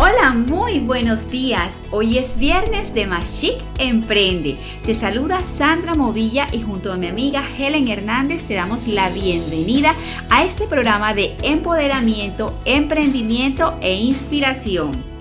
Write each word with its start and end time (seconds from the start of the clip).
Hola, 0.00 0.30
muy 0.30 0.78
buenos 0.78 1.28
días. 1.28 1.80
Hoy 1.90 2.18
es 2.18 2.38
viernes 2.38 2.94
de 2.94 3.08
Más 3.08 3.40
Chic 3.40 3.56
Emprende. 3.80 4.56
Te 4.86 4.94
saluda 4.94 5.42
Sandra 5.42 5.96
Movilla 5.96 6.46
y 6.52 6.62
junto 6.62 6.92
a 6.92 6.96
mi 6.96 7.08
amiga 7.08 7.42
Helen 7.58 7.88
Hernández 7.88 8.44
te 8.44 8.54
damos 8.54 8.86
la 8.86 9.10
bienvenida 9.10 9.96
a 10.30 10.44
este 10.44 10.68
programa 10.68 11.14
de 11.14 11.36
empoderamiento, 11.42 12.56
emprendimiento 12.64 13.76
e 13.80 13.96
inspiración. 13.96 15.17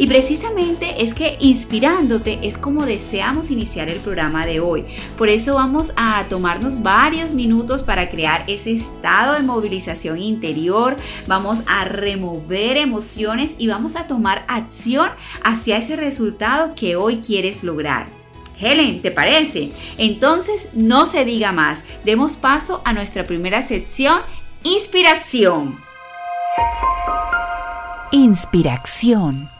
Y 0.00 0.06
precisamente 0.06 1.04
es 1.04 1.12
que 1.12 1.36
inspirándote 1.40 2.38
es 2.42 2.56
como 2.56 2.86
deseamos 2.86 3.50
iniciar 3.50 3.90
el 3.90 3.98
programa 3.98 4.46
de 4.46 4.58
hoy. 4.58 4.86
Por 5.18 5.28
eso 5.28 5.56
vamos 5.56 5.92
a 5.94 6.24
tomarnos 6.30 6.80
varios 6.80 7.34
minutos 7.34 7.82
para 7.82 8.08
crear 8.08 8.42
ese 8.46 8.72
estado 8.72 9.34
de 9.34 9.42
movilización 9.42 10.16
interior. 10.16 10.96
Vamos 11.26 11.60
a 11.66 11.84
remover 11.84 12.78
emociones 12.78 13.56
y 13.58 13.68
vamos 13.68 13.94
a 13.94 14.06
tomar 14.06 14.46
acción 14.48 15.10
hacia 15.44 15.76
ese 15.76 15.96
resultado 15.96 16.74
que 16.74 16.96
hoy 16.96 17.16
quieres 17.18 17.62
lograr. 17.62 18.08
Helen, 18.58 19.02
¿te 19.02 19.10
parece? 19.10 19.70
Entonces, 19.98 20.68
no 20.72 21.04
se 21.04 21.26
diga 21.26 21.52
más. 21.52 21.84
Demos 22.06 22.36
paso 22.36 22.80
a 22.86 22.94
nuestra 22.94 23.26
primera 23.26 23.68
sección, 23.68 24.20
inspiración. 24.62 25.78
Inspiración. 28.12 29.59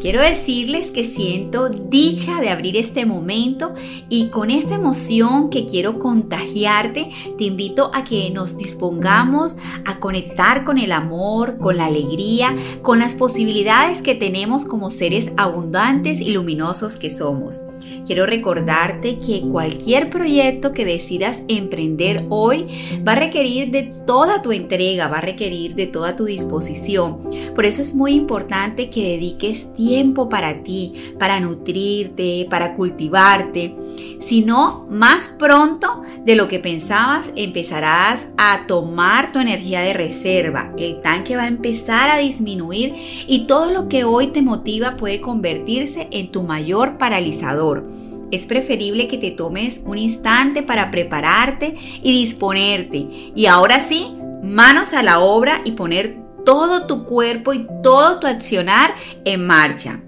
Quiero 0.00 0.20
decirles 0.22 0.92
que 0.92 1.04
siento 1.04 1.68
dicha 1.68 2.40
de 2.40 2.50
abrir 2.50 2.76
este 2.76 3.04
momento 3.04 3.74
y 4.08 4.28
con 4.28 4.52
esta 4.52 4.76
emoción 4.76 5.50
que 5.50 5.66
quiero 5.66 5.98
contagiarte, 5.98 7.10
te 7.36 7.44
invito 7.44 7.90
a 7.92 8.04
que 8.04 8.30
nos 8.30 8.56
dispongamos 8.56 9.56
a 9.84 9.98
conectar 9.98 10.62
con 10.62 10.78
el 10.78 10.92
amor, 10.92 11.58
con 11.58 11.78
la 11.78 11.86
alegría, 11.86 12.56
con 12.80 13.00
las 13.00 13.16
posibilidades 13.16 14.00
que 14.00 14.14
tenemos 14.14 14.64
como 14.64 14.92
seres 14.92 15.32
abundantes 15.36 16.20
y 16.20 16.30
luminosos 16.30 16.96
que 16.96 17.10
somos. 17.10 17.62
Quiero 18.06 18.24
recordarte 18.24 19.18
que 19.18 19.42
cualquier 19.42 20.10
proyecto 20.10 20.72
que 20.72 20.84
decidas 20.84 21.42
emprender 21.48 22.24
hoy 22.28 23.02
va 23.06 23.12
a 23.12 23.16
requerir 23.16 23.72
de 23.72 23.92
toda 24.06 24.42
tu 24.42 24.52
entrega, 24.52 25.08
va 25.08 25.18
a 25.18 25.22
requerir 25.22 25.74
de 25.74 25.88
toda 25.88 26.14
tu 26.14 26.24
disposición. 26.24 27.18
Por 27.54 27.66
eso 27.66 27.82
es 27.82 27.94
muy 27.94 28.12
importante 28.12 28.90
que 28.90 29.02
dediques 29.02 29.74
tiempo 29.74 29.87
para 30.30 30.62
ti, 30.62 31.14
para 31.18 31.40
nutrirte, 31.40 32.46
para 32.50 32.74
cultivarte. 32.74 33.74
Si 34.20 34.42
no, 34.42 34.86
más 34.90 35.28
pronto 35.28 36.02
de 36.24 36.36
lo 36.36 36.48
que 36.48 36.58
pensabas 36.58 37.32
empezarás 37.36 38.28
a 38.36 38.66
tomar 38.66 39.32
tu 39.32 39.38
energía 39.38 39.80
de 39.80 39.92
reserva. 39.92 40.72
El 40.76 41.00
tanque 41.00 41.36
va 41.36 41.44
a 41.44 41.48
empezar 41.48 42.10
a 42.10 42.18
disminuir 42.18 42.94
y 43.26 43.46
todo 43.46 43.70
lo 43.70 43.88
que 43.88 44.04
hoy 44.04 44.28
te 44.28 44.42
motiva 44.42 44.96
puede 44.96 45.20
convertirse 45.20 46.08
en 46.10 46.30
tu 46.30 46.42
mayor 46.42 46.98
paralizador. 46.98 47.88
Es 48.30 48.46
preferible 48.46 49.08
que 49.08 49.16
te 49.16 49.30
tomes 49.30 49.80
un 49.84 49.96
instante 49.96 50.62
para 50.62 50.90
prepararte 50.90 51.76
y 52.02 52.12
disponerte. 52.12 53.32
Y 53.34 53.46
ahora 53.46 53.80
sí, 53.80 54.18
manos 54.42 54.92
a 54.92 55.02
la 55.02 55.20
obra 55.20 55.62
y 55.64 55.72
poner 55.72 56.27
todo 56.48 56.86
tu 56.86 57.04
cuerpo 57.04 57.52
y 57.52 57.66
todo 57.82 58.20
tu 58.20 58.26
accionar 58.26 58.94
en 59.26 59.46
marcha. 59.46 60.00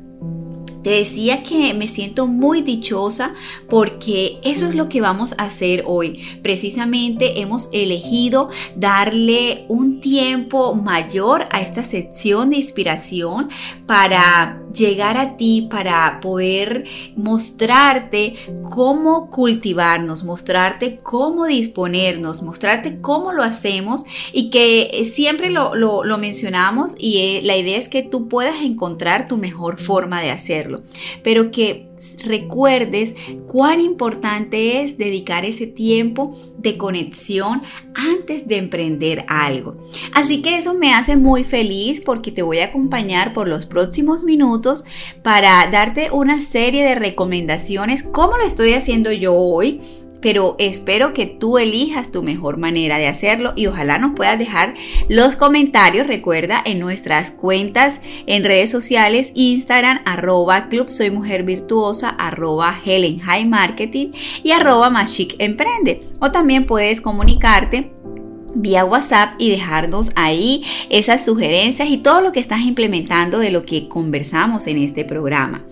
Te 0.82 0.88
decía 0.88 1.42
que 1.42 1.74
me 1.74 1.86
siento 1.86 2.26
muy 2.26 2.62
dichosa 2.62 3.34
porque 3.68 4.40
eso 4.42 4.66
es 4.66 4.74
lo 4.74 4.88
que 4.88 5.02
vamos 5.02 5.34
a 5.36 5.44
hacer 5.44 5.84
hoy. 5.86 6.40
Precisamente 6.42 7.42
hemos 7.42 7.68
elegido 7.74 8.48
darle 8.74 9.66
un 9.68 10.00
tiempo 10.00 10.74
mayor 10.74 11.46
a 11.50 11.60
esta 11.60 11.84
sección 11.84 12.48
de 12.48 12.56
inspiración 12.56 13.50
para 13.84 14.62
llegar 14.75 15.16
a 15.16 15.36
ti, 15.36 15.69
para 15.70 16.20
poder 16.20 16.84
mostrarte 17.16 18.34
cómo 18.70 19.31
cultivarnos, 19.31 20.25
mostrarte 20.25 20.98
cómo 21.03 21.47
disponernos, 21.47 22.42
mostrarte 22.42 22.97
cómo 22.98 23.32
lo 23.32 23.42
hacemos 23.42 24.04
y 24.32 24.50
que 24.50 25.08
siempre 25.12 25.50
lo, 25.50 26.19
mencionamos 26.19 26.94
y 26.98 27.19
eh, 27.19 27.41
la 27.42 27.56
idea 27.56 27.78
es 27.78 27.88
que 27.88 28.03
tú 28.03 28.28
puedas 28.28 28.62
encontrar 28.62 29.28
tu 29.28 29.36
mejor 29.36 29.78
forma 29.78 30.20
de 30.20 30.31
hacerlo. 30.31 30.82
Pero 31.22 31.50
que 31.50 31.89
recuerdes 32.25 33.15
cuán 33.47 33.81
importante 33.81 34.83
es 34.83 34.99
dedicar 34.99 35.44
ese 35.44 35.66
tiempo 35.66 36.37
de 36.59 36.77
conexión 36.77 37.62
antes 37.94 38.49
de 38.49 38.56
emprender 38.59 39.25
algo. 39.28 39.77
Así 40.12 40.43
que 40.43 40.59
eso 40.59 40.75
me 40.75 40.94
hace 40.94 41.16
muy 41.16 41.44
feliz 41.44 42.00
porque 42.00 42.31
te 42.31 42.43
voy 42.43 42.59
a 42.59 42.66
acompañar 42.66 43.33
por 43.33 43.49
los 43.49 43.66
próximos 43.66 44.22
minutos 44.22 44.84
para 45.22 45.69
darte 45.71 46.11
una 46.11 46.41
serie 46.41 46.84
de 46.84 46.94
recomendaciones 46.94 48.03
como 48.03 48.37
lo 48.37 48.44
estoy 48.44 48.72
haciendo 48.72 49.12
yo 49.12 49.34
hoy 49.34 49.81
pero 50.20 50.56
espero 50.58 51.12
que 51.12 51.26
tú 51.26 51.58
elijas 51.58 52.12
tu 52.12 52.22
mejor 52.22 52.56
manera 52.58 52.98
de 52.98 53.08
hacerlo 53.08 53.53
y 53.56 53.66
ojalá 53.66 53.98
nos 53.98 54.14
puedas 54.14 54.38
dejar 54.38 54.75
los 55.08 55.36
comentarios, 55.36 56.06
recuerda, 56.06 56.62
en 56.64 56.78
nuestras 56.78 57.31
cuentas 57.31 58.00
en 58.26 58.44
redes 58.44 58.70
sociales, 58.70 59.32
Instagram, 59.34 60.00
arroba 60.04 60.69
Club 60.69 60.91
Soy 60.91 61.10
Mujer 61.10 61.44
Virtuosa, 61.44 62.10
arroba 62.10 62.78
Helen 62.84 63.20
High 63.20 63.47
Marketing 63.47 64.12
y 64.42 64.53
arroba 64.53 64.91
Machic 64.91 65.34
Emprende. 65.38 66.03
O 66.20 66.31
también 66.31 66.66
puedes 66.66 67.00
comunicarte 67.00 67.92
vía 68.54 68.84
WhatsApp 68.84 69.34
y 69.38 69.50
dejarnos 69.50 70.10
ahí 70.16 70.64
esas 70.88 71.25
sugerencias 71.25 71.88
y 71.88 71.98
todo 71.98 72.20
lo 72.20 72.32
que 72.32 72.41
estás 72.41 72.62
implementando 72.62 73.38
de 73.38 73.50
lo 73.50 73.64
que 73.64 73.88
conversamos 73.88 74.66
en 74.66 74.78
este 74.78 75.04
programa. 75.04 75.64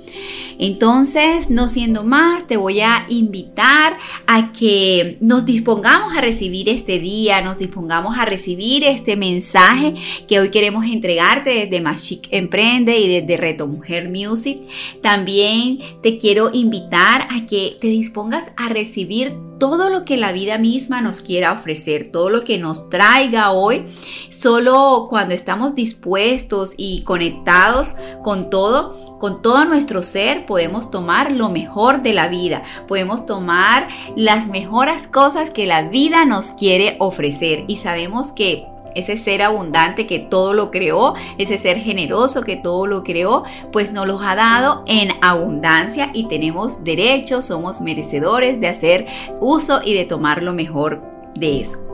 Entonces, 0.58 1.50
no 1.50 1.68
siendo 1.68 2.04
más, 2.04 2.46
te 2.46 2.56
voy 2.56 2.80
a 2.80 3.06
invitar 3.08 3.96
a 4.26 4.52
que 4.52 5.16
nos 5.20 5.46
dispongamos 5.46 6.16
a 6.16 6.20
recibir 6.20 6.68
este 6.68 6.98
día, 6.98 7.40
nos 7.40 7.58
dispongamos 7.58 8.18
a 8.18 8.24
recibir 8.24 8.84
este 8.84 9.16
mensaje 9.16 9.94
que 10.26 10.40
hoy 10.40 10.50
queremos 10.50 10.84
entregarte 10.84 11.50
desde 11.50 11.80
Más 11.80 12.08
Emprende 12.30 12.98
y 12.98 13.20
desde 13.20 13.36
Reto 13.36 13.66
Mujer 13.66 14.08
Music. 14.08 14.58
También 15.02 15.78
te 16.02 16.18
quiero 16.18 16.50
invitar 16.52 17.28
a 17.30 17.46
que 17.46 17.76
te 17.80 17.86
dispongas 17.86 18.52
a 18.56 18.68
recibir 18.68 19.32
todo 19.58 19.90
lo 19.90 20.04
que 20.04 20.16
la 20.16 20.32
vida 20.32 20.56
misma 20.56 21.00
nos 21.00 21.20
quiera 21.20 21.52
ofrecer, 21.52 22.10
todo 22.12 22.30
lo 22.30 22.44
que 22.44 22.58
nos 22.58 22.88
traiga 22.90 23.50
hoy, 23.50 23.84
solo 24.30 25.06
cuando 25.10 25.34
estamos 25.34 25.74
dispuestos 25.74 26.74
y 26.76 27.02
conectados 27.02 27.94
con 28.22 28.50
todo, 28.50 29.18
con 29.18 29.42
todo 29.42 29.64
nuestro 29.64 30.02
ser, 30.02 30.46
podemos 30.48 30.90
tomar 30.90 31.30
lo 31.30 31.50
mejor 31.50 32.02
de 32.02 32.14
la 32.14 32.28
vida, 32.28 32.62
podemos 32.88 33.26
tomar 33.26 33.86
las 34.16 34.48
mejores 34.48 35.06
cosas 35.06 35.50
que 35.50 35.66
la 35.66 35.82
vida 35.82 36.24
nos 36.24 36.46
quiere 36.46 36.96
ofrecer 36.98 37.66
y 37.68 37.76
sabemos 37.76 38.32
que 38.32 38.66
ese 38.94 39.18
ser 39.18 39.42
abundante 39.42 40.06
que 40.06 40.18
todo 40.18 40.54
lo 40.54 40.70
creó, 40.70 41.14
ese 41.36 41.58
ser 41.58 41.76
generoso 41.76 42.42
que 42.42 42.56
todo 42.56 42.86
lo 42.86 43.04
creó, 43.04 43.44
pues 43.72 43.92
nos 43.92 44.08
los 44.08 44.22
ha 44.22 44.34
dado 44.34 44.84
en 44.86 45.10
abundancia 45.20 46.10
y 46.14 46.24
tenemos 46.28 46.82
derecho, 46.82 47.42
somos 47.42 47.82
merecedores 47.82 48.58
de 48.58 48.68
hacer 48.68 49.06
uso 49.40 49.80
y 49.84 49.92
de 49.92 50.06
tomar 50.06 50.42
lo 50.42 50.54
mejor 50.54 51.02
de 51.34 51.60
eso. 51.60 51.87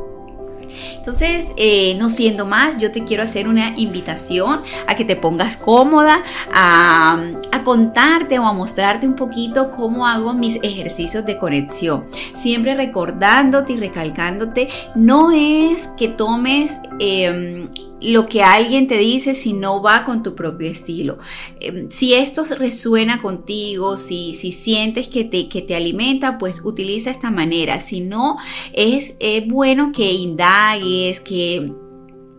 Entonces, 0.96 1.46
eh, 1.56 1.96
no 1.98 2.10
siendo 2.10 2.46
más, 2.46 2.78
yo 2.78 2.90
te 2.90 3.04
quiero 3.04 3.22
hacer 3.22 3.48
una 3.48 3.74
invitación 3.76 4.62
a 4.86 4.94
que 4.94 5.04
te 5.04 5.16
pongas 5.16 5.56
cómoda, 5.56 6.22
a, 6.52 7.22
contarte 7.64 8.38
o 8.38 8.44
a 8.44 8.52
mostrarte 8.52 9.06
un 9.06 9.16
poquito 9.16 9.70
cómo 9.70 10.06
hago 10.06 10.34
mis 10.34 10.56
ejercicios 10.62 11.24
de 11.24 11.38
conexión. 11.38 12.04
Siempre 12.34 12.74
recordándote 12.74 13.72
y 13.72 13.76
recalcándote, 13.78 14.68
no 14.94 15.30
es 15.32 15.88
que 15.96 16.08
tomes... 16.08 16.76
Em, 16.98 17.68
lo 18.04 18.28
que 18.28 18.42
alguien 18.42 18.86
te 18.86 18.98
dice 18.98 19.34
si 19.34 19.52
no 19.52 19.82
va 19.82 20.04
con 20.04 20.22
tu 20.22 20.34
propio 20.34 20.68
estilo. 20.70 21.18
Em, 21.60 21.90
si 21.90 22.14
esto 22.14 22.44
resuena 22.56 23.22
contigo, 23.22 23.96
si, 23.96 24.34
si 24.34 24.52
sientes 24.52 25.08
que 25.08 25.24
te, 25.24 25.48
que 25.48 25.62
te 25.62 25.74
alimenta, 25.74 26.38
pues 26.38 26.60
utiliza 26.64 27.10
esta 27.10 27.30
manera. 27.30 27.80
Si 27.80 28.00
no, 28.00 28.36
es, 28.72 29.14
es 29.20 29.46
bueno 29.46 29.92
que 29.92 30.12
indagues, 30.12 31.20
que 31.20 31.72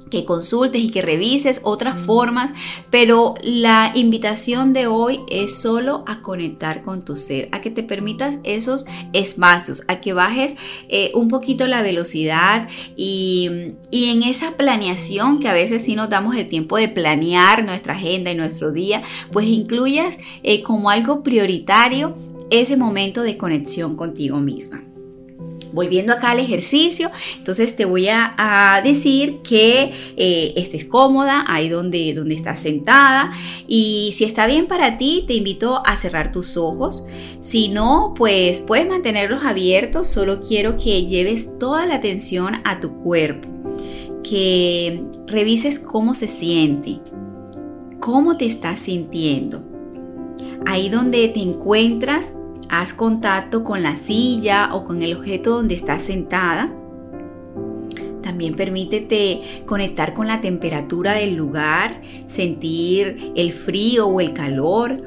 que 0.10 0.26
consultes 0.26 0.82
y 0.82 0.92
que 0.92 1.02
revises 1.02 1.62
otras 1.64 2.00
formas, 2.00 2.52
pero 2.90 3.36
la 3.42 3.92
invitación 3.96 4.74
de 4.74 4.88
hoy 4.88 5.20
es 5.30 5.56
solo 5.56 6.04
a 6.08 6.22
conectar 6.22 6.82
con 6.82 7.04
tu 7.04 7.18
ser, 7.18 7.50
a 7.52 7.62
que 7.62 7.72
te 7.72 7.84
permitas 7.84 8.38
esos 8.44 8.86
espacios, 9.14 9.84
a 9.88 10.02
que 10.02 10.14
bajes 10.14 10.56
eh, 10.90 11.12
un 11.16 11.28
poquito 11.28 11.68
la 11.68 11.82
velocidad 11.82 12.68
y, 12.96 13.74
en 13.92 14.24
esa 14.24 14.56
planeación 14.56 15.40
que 15.40 15.50
a 15.50 15.54
veces 15.54 15.84
sí 15.84 15.96
nos 15.96 16.10
damos 16.10 16.36
el 16.36 16.48
tiempo 16.48 16.78
de 16.78 16.88
planear 16.88 17.66
nuestra 17.66 17.94
agenda 17.96 18.32
y 18.32 18.36
nuestro 18.36 18.72
día, 18.72 19.04
pues 19.32 19.48
incluyas 19.48 20.18
eh, 20.44 20.62
como 20.62 20.90
algo 20.90 21.24
prioritario 21.24 22.16
ese 22.52 22.78
momento 22.78 23.24
de 23.24 23.38
conexión 23.38 23.96
contigo 23.96 24.40
misma 24.40 24.84
volviendo 25.76 26.14
acá 26.14 26.32
al 26.32 26.40
ejercicio, 26.40 27.12
entonces 27.38 27.76
te 27.76 27.86
voy 27.86 28.08
a, 28.10 28.82
decir 28.84 29.42
que 29.42 29.92
eh, 30.16 30.54
estés 30.56 30.86
cómoda 30.86 31.44
ahí 31.48 31.70
donde, 31.70 32.14
donde 32.14 32.36
estás 32.36 32.60
sentada 32.60 33.34
y 33.68 34.14
si 34.16 34.24
está 34.24 34.48
bien 34.48 34.68
para 34.68 34.98
ti, 34.98 35.26
te 35.28 35.34
invito 35.34 35.82
a 35.86 35.98
cerrar 35.98 36.32
tus 36.32 36.56
ojos. 36.58 37.06
Si 37.42 37.68
no, 37.68 38.14
pues 38.16 38.62
puedes 38.62 38.88
mantenerlos 38.88 39.44
abiertos, 39.44 40.08
solo 40.08 40.42
quiero 40.42 40.78
que 40.78 41.06
lleves 41.06 41.60
toda 41.60 41.86
la 41.86 41.96
atención 41.96 42.62
a 42.64 42.80
tu 42.80 42.98
cuerpo, 43.02 43.50
que 44.24 45.04
revises 45.28 45.80
cómo 45.80 46.14
se 46.14 46.28
siente, 46.28 47.00
cómo 48.00 48.38
te 48.38 48.46
estás 48.46 48.80
sintiendo. 48.80 49.64
Ahí 50.66 50.90
donde 50.90 51.28
te 51.30 51.42
encuentras, 51.42 52.34
Haz 52.70 52.94
contacto 52.94 53.64
con 53.64 53.84
la 53.84 53.96
silla 53.96 54.74
o 54.74 54.84
con 54.84 55.02
el 55.02 55.16
objeto 55.16 55.52
donde 55.52 55.76
estás 55.76 56.04
sentada. 56.04 56.74
También 58.22 58.56
permítete 58.56 59.64
conectar 59.66 60.14
con 60.14 60.28
la 60.28 60.42
temperatura 60.42 61.14
del 61.14 61.36
lugar, 61.36 62.02
sentir 62.28 63.32
el 63.36 63.52
frío 63.52 64.08
o 64.08 64.20
el 64.20 64.34
calor, 64.34 64.98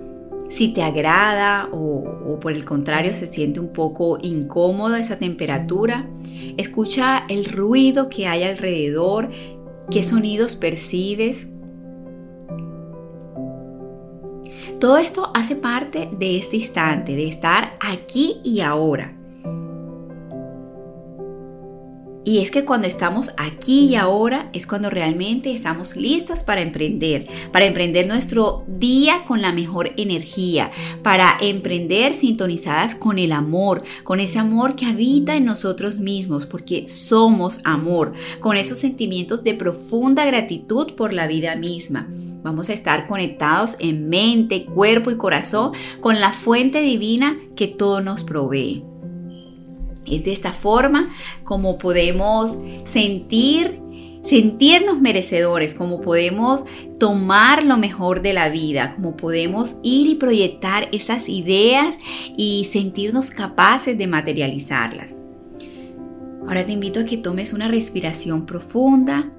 si 0.48 0.68
te 0.68 0.82
agrada 0.82 1.68
o, 1.72 2.38
por 2.40 2.52
el 2.52 2.64
contrario 2.64 3.12
se 3.12 3.30
siente 3.32 3.60
un 3.60 3.72
poco 3.72 4.18
incómoda 4.22 4.98
esa 4.98 5.18
temperatura. 5.18 6.08
Escucha 6.56 7.24
el 7.28 7.44
ruido 7.44 8.08
que 8.08 8.26
hay 8.26 8.44
alrededor, 8.44 9.30
qué 9.90 10.02
sonidos 10.02 10.56
percibes. 10.56 11.48
Todo 14.80 14.98
esto 14.98 15.32
hace 15.34 15.56
parte 15.56 16.08
de 16.12 16.38
este 16.38 16.56
instante, 16.56 17.16
de 17.16 17.26
estar 17.26 17.74
aquí 17.80 18.40
y 18.44 18.60
ahora. 18.60 19.17
Y 22.28 22.40
es 22.40 22.50
que 22.50 22.66
cuando 22.66 22.86
estamos 22.86 23.32
aquí 23.38 23.86
y 23.86 23.94
ahora 23.94 24.50
es 24.52 24.66
cuando 24.66 24.90
realmente 24.90 25.50
estamos 25.54 25.96
listas 25.96 26.44
para 26.44 26.60
emprender, 26.60 27.26
para 27.52 27.64
emprender 27.64 28.06
nuestro 28.06 28.66
día 28.68 29.24
con 29.26 29.40
la 29.40 29.50
mejor 29.50 29.94
energía, 29.96 30.70
para 31.02 31.38
emprender 31.40 32.14
sintonizadas 32.14 32.94
con 32.94 33.18
el 33.18 33.32
amor, 33.32 33.82
con 34.04 34.20
ese 34.20 34.38
amor 34.38 34.76
que 34.76 34.84
habita 34.84 35.36
en 35.36 35.46
nosotros 35.46 36.00
mismos, 36.00 36.44
porque 36.44 36.86
somos 36.86 37.60
amor, 37.64 38.12
con 38.40 38.58
esos 38.58 38.76
sentimientos 38.76 39.42
de 39.42 39.54
profunda 39.54 40.26
gratitud 40.26 40.92
por 40.96 41.14
la 41.14 41.28
vida 41.28 41.56
misma. 41.56 42.10
Vamos 42.42 42.68
a 42.68 42.74
estar 42.74 43.06
conectados 43.06 43.76
en 43.78 44.10
mente, 44.10 44.66
cuerpo 44.66 45.10
y 45.10 45.16
corazón 45.16 45.72
con 46.02 46.20
la 46.20 46.34
fuente 46.34 46.82
divina 46.82 47.38
que 47.56 47.68
todo 47.68 48.02
nos 48.02 48.22
provee. 48.22 48.84
Es 50.10 50.24
de 50.24 50.32
esta 50.32 50.52
forma 50.52 51.10
como 51.44 51.78
podemos 51.78 52.56
sentir 52.84 53.80
sentirnos 54.28 55.00
merecedores, 55.00 55.74
como 55.74 56.02
podemos 56.02 56.64
tomar 57.00 57.64
lo 57.64 57.78
mejor 57.78 58.20
de 58.20 58.34
la 58.34 58.50
vida, 58.50 58.94
como 58.94 59.16
podemos 59.16 59.76
ir 59.82 60.08
y 60.08 60.14
proyectar 60.16 60.88
esas 60.92 61.30
ideas 61.30 61.96
y 62.36 62.66
sentirnos 62.70 63.30
capaces 63.30 63.96
de 63.96 64.06
materializarlas. 64.06 65.16
Ahora 66.46 66.64
te 66.66 66.72
invito 66.72 67.00
a 67.00 67.04
que 67.04 67.16
tomes 67.16 67.52
una 67.52 67.68
respiración 67.68 68.44
profunda 68.44 69.30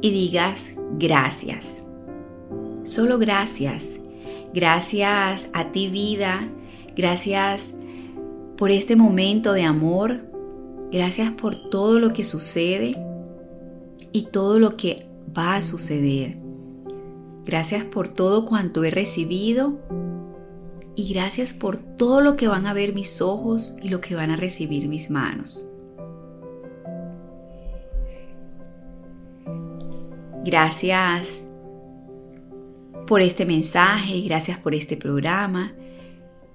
y 0.00 0.10
digas 0.10 0.70
gracias. 0.98 1.82
Solo 2.84 3.18
gracias. 3.18 3.88
Gracias 4.54 5.48
a 5.52 5.72
ti 5.72 5.88
vida. 5.88 6.48
Gracias 6.96 7.72
por 8.62 8.70
este 8.70 8.94
momento 8.94 9.54
de 9.54 9.64
amor. 9.64 10.20
Gracias 10.92 11.32
por 11.32 11.58
todo 11.58 11.98
lo 11.98 12.12
que 12.12 12.22
sucede 12.22 12.94
y 14.12 14.26
todo 14.26 14.60
lo 14.60 14.76
que 14.76 15.04
va 15.36 15.56
a 15.56 15.62
suceder. 15.62 16.36
Gracias 17.44 17.82
por 17.82 18.06
todo 18.06 18.46
cuanto 18.46 18.84
he 18.84 18.92
recibido 18.92 19.80
y 20.94 21.12
gracias 21.12 21.54
por 21.54 21.76
todo 21.76 22.20
lo 22.20 22.36
que 22.36 22.46
van 22.46 22.66
a 22.66 22.72
ver 22.72 22.94
mis 22.94 23.20
ojos 23.20 23.74
y 23.82 23.88
lo 23.88 24.00
que 24.00 24.14
van 24.14 24.30
a 24.30 24.36
recibir 24.36 24.86
mis 24.86 25.10
manos. 25.10 25.66
Gracias 30.44 31.42
por 33.08 33.22
este 33.22 33.44
mensaje, 33.44 34.20
gracias 34.20 34.56
por 34.56 34.76
este 34.76 34.96
programa, 34.96 35.74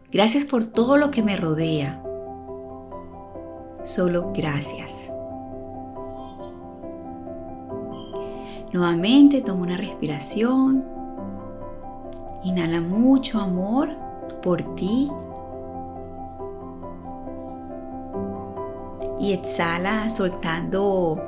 Gracias 0.10 0.46
por 0.46 0.64
todo 0.64 0.96
lo 0.96 1.12
que 1.12 1.22
me 1.22 1.36
rodea. 1.36 2.02
Solo 3.84 4.32
gracias. 4.34 5.12
Nuevamente 8.72 9.42
toma 9.42 9.64
una 9.64 9.76
respiración. 9.76 10.86
Inhala 12.46 12.80
mucho 12.80 13.42
amor 13.42 13.90
por 14.42 14.76
ti. 14.76 15.12
Y 19.20 19.34
exhala 19.34 20.10
soltando 20.10 21.22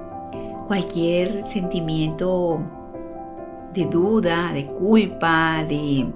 cualquier 0.67 1.45
sentimiento 1.45 2.61
de 3.73 3.85
duda, 3.87 4.53
de 4.53 4.67
culpa, 4.67 5.65
de 5.67 6.09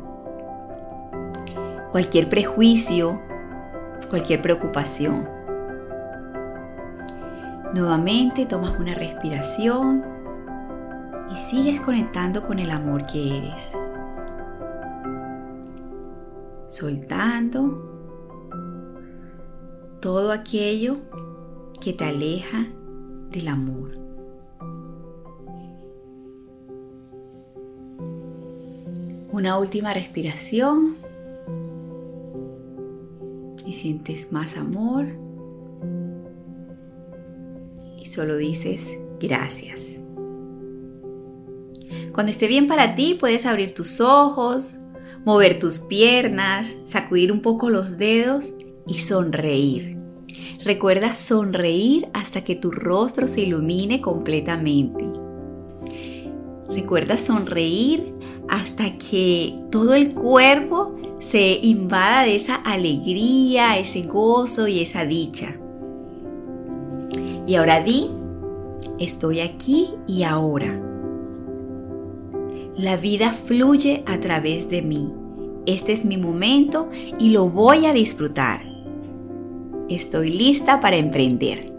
cualquier 1.93 2.27
prejuicio, 2.27 3.21
cualquier 4.09 4.41
preocupación. 4.41 5.29
Nuevamente 7.75 8.47
tomas 8.47 8.79
una 8.79 8.95
respiración 8.95 10.03
y 11.31 11.35
sigues 11.35 11.79
conectando 11.81 12.47
con 12.47 12.57
el 12.57 12.71
amor 12.71 13.05
que 13.05 13.37
eres. 13.37 13.77
Soltando 16.67 17.91
todo 19.99 20.31
aquello 20.31 20.97
que 21.79 21.93
te 21.93 22.05
aleja 22.05 22.65
del 23.29 23.47
amor. 23.47 23.91
Una 29.31 29.59
última 29.59 29.93
respiración 29.93 31.02
sientes 33.83 34.31
más 34.31 34.55
amor 34.55 35.07
y 38.01 38.05
solo 38.05 38.37
dices 38.37 38.93
gracias. 39.19 39.99
Cuando 42.13 42.31
esté 42.31 42.47
bien 42.47 42.69
para 42.69 42.95
ti, 42.95 43.17
puedes 43.19 43.45
abrir 43.45 43.73
tus 43.73 43.99
ojos, 43.99 44.77
mover 45.25 45.59
tus 45.59 45.79
piernas, 45.79 46.71
sacudir 46.85 47.29
un 47.29 47.41
poco 47.41 47.69
los 47.69 47.97
dedos 47.97 48.53
y 48.87 48.99
sonreír. 48.99 49.97
Recuerda 50.63 51.13
sonreír 51.13 52.07
hasta 52.13 52.45
que 52.45 52.55
tu 52.55 52.71
rostro 52.71 53.27
se 53.27 53.41
ilumine 53.41 53.99
completamente. 53.99 55.03
Recuerda 56.69 57.17
sonreír 57.17 58.13
hasta 58.47 58.97
que 58.97 59.59
todo 59.71 59.93
el 59.93 60.13
cuerpo 60.13 60.95
se 61.33 61.59
invada 61.63 62.25
de 62.25 62.35
esa 62.35 62.53
alegría, 62.57 63.79
ese 63.79 64.03
gozo 64.03 64.67
y 64.67 64.81
esa 64.81 65.03
dicha. 65.03 65.55
Y 67.47 67.55
ahora 67.55 67.81
di, 67.81 68.07
estoy 68.99 69.39
aquí 69.39 69.89
y 70.05 70.21
ahora. 70.21 70.79
La 72.77 72.97
vida 72.97 73.31
fluye 73.31 74.03
a 74.05 74.19
través 74.19 74.69
de 74.69 74.83
mí. 74.83 75.11
Este 75.65 75.93
es 75.93 76.05
mi 76.05 76.17
momento 76.17 76.91
y 77.17 77.31
lo 77.31 77.49
voy 77.49 77.87
a 77.87 77.93
disfrutar. 77.93 78.61
Estoy 79.89 80.29
lista 80.29 80.81
para 80.81 80.97
emprender. 80.97 81.72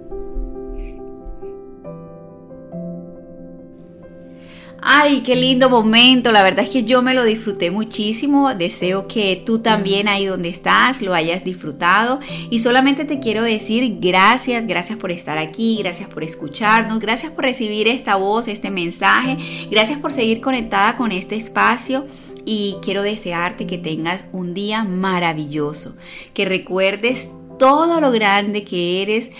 Ay, 4.81 5.23
qué 5.23 5.37
lindo 5.37 5.71
momento. 5.71 6.33
La 6.33 6.43
verdad 6.43 6.65
es 6.65 6.71
que 6.71 6.85
yo 6.85 7.03
me 7.03 7.15
lo 7.15 7.25
disfruté 7.25 7.71
muchísimo. 7.71 8.55
Deseo 8.55 9.09
que 9.09 9.43
tú 9.45 9.61
también 9.61 10.09
ahí 10.09 10.27
donde 10.27 10.49
estás 10.49 11.01
lo 11.03 11.15
hayas 11.15 11.45
disfrutado. 11.45 12.21
Y 12.51 12.59
solamente 12.59 13.05
te 13.05 13.19
quiero 13.19 13.43
decir 13.43 13.99
gracias, 14.01 14.67
gracias 14.67 14.99
por 14.99 15.11
estar 15.11 15.39
aquí, 15.39 15.79
gracias 15.79 16.09
por 16.09 16.23
escucharnos, 16.23 17.01
gracias 17.01 17.33
por 17.33 17.45
recibir 17.45 17.89
esta 17.89 18.17
voz, 18.17 18.49
este 18.49 18.71
mensaje, 18.71 19.39
gracias 19.71 19.99
por 19.99 20.13
seguir 20.13 20.41
conectada 20.41 20.97
con 20.97 21.13
este 21.13 21.37
espacio 21.37 22.07
y 22.45 22.77
quiero 22.83 23.03
desearte 23.03 23.67
que 23.67 23.79
tengas 23.79 24.27
un 24.33 24.55
día 24.55 24.85
maravilloso, 24.85 25.97
que 26.35 26.45
recuerdes 26.45 27.29
todo 27.65 27.99
lo 27.99 28.13
grande 28.13 28.63
que 28.63 29.01
eres, 29.01 29.31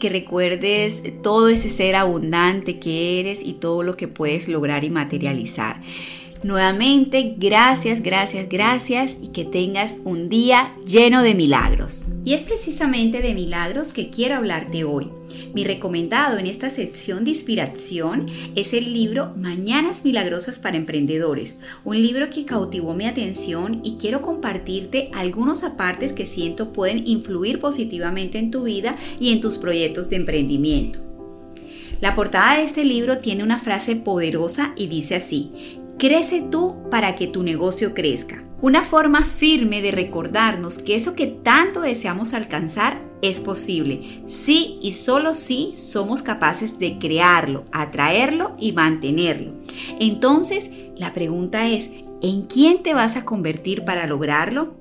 que 0.00 0.08
recuerdes 0.08 1.02
todo 1.22 1.50
ese 1.50 1.68
ser 1.68 1.96
abundante 1.96 2.78
que 2.78 3.20
eres 3.20 3.42
y 3.42 3.52
todo 3.52 3.82
lo 3.82 3.94
que 3.94 4.08
puedes 4.08 4.48
lograr 4.48 4.84
y 4.84 4.90
materializar. 4.90 5.82
Nuevamente, 6.44 7.36
gracias, 7.38 8.02
gracias, 8.02 8.50
gracias 8.50 9.16
y 9.22 9.28
que 9.28 9.46
tengas 9.46 9.96
un 10.04 10.28
día 10.28 10.74
lleno 10.86 11.22
de 11.22 11.34
milagros. 11.34 12.08
Y 12.22 12.34
es 12.34 12.42
precisamente 12.42 13.22
de 13.22 13.32
milagros 13.32 13.94
que 13.94 14.10
quiero 14.10 14.34
hablarte 14.34 14.84
hoy. 14.84 15.08
Mi 15.54 15.64
recomendado 15.64 16.36
en 16.36 16.46
esta 16.46 16.68
sección 16.68 17.24
de 17.24 17.30
inspiración 17.30 18.26
es 18.56 18.74
el 18.74 18.92
libro 18.92 19.32
Mañanas 19.36 20.04
Milagrosas 20.04 20.58
para 20.58 20.76
Emprendedores, 20.76 21.54
un 21.82 22.02
libro 22.02 22.28
que 22.28 22.44
cautivó 22.44 22.92
mi 22.92 23.06
atención 23.06 23.80
y 23.82 23.96
quiero 23.96 24.20
compartirte 24.20 25.10
algunos 25.14 25.64
apartes 25.64 26.12
que 26.12 26.26
siento 26.26 26.74
pueden 26.74 27.08
influir 27.08 27.58
positivamente 27.58 28.38
en 28.38 28.50
tu 28.50 28.64
vida 28.64 28.98
y 29.18 29.32
en 29.32 29.40
tus 29.40 29.56
proyectos 29.56 30.10
de 30.10 30.16
emprendimiento. 30.16 30.98
La 32.02 32.14
portada 32.14 32.58
de 32.58 32.64
este 32.64 32.84
libro 32.84 33.16
tiene 33.16 33.42
una 33.42 33.58
frase 33.58 33.96
poderosa 33.96 34.74
y 34.76 34.88
dice 34.88 35.14
así, 35.14 35.80
Crece 36.04 36.42
tú 36.42 36.74
para 36.90 37.16
que 37.16 37.26
tu 37.26 37.42
negocio 37.42 37.94
crezca. 37.94 38.44
Una 38.60 38.84
forma 38.84 39.24
firme 39.24 39.80
de 39.80 39.90
recordarnos 39.90 40.76
que 40.76 40.96
eso 40.96 41.14
que 41.14 41.28
tanto 41.28 41.80
deseamos 41.80 42.34
alcanzar 42.34 43.00
es 43.22 43.40
posible. 43.40 44.22
Sí 44.28 44.78
y 44.82 44.92
solo 44.92 45.34
sí 45.34 45.72
somos 45.74 46.20
capaces 46.20 46.78
de 46.78 46.98
crearlo, 46.98 47.64
atraerlo 47.72 48.54
y 48.60 48.72
mantenerlo. 48.72 49.54
Entonces, 49.98 50.68
la 50.94 51.14
pregunta 51.14 51.68
es, 51.68 51.88
¿en 52.20 52.42
quién 52.42 52.82
te 52.82 52.92
vas 52.92 53.16
a 53.16 53.24
convertir 53.24 53.86
para 53.86 54.06
lograrlo? 54.06 54.74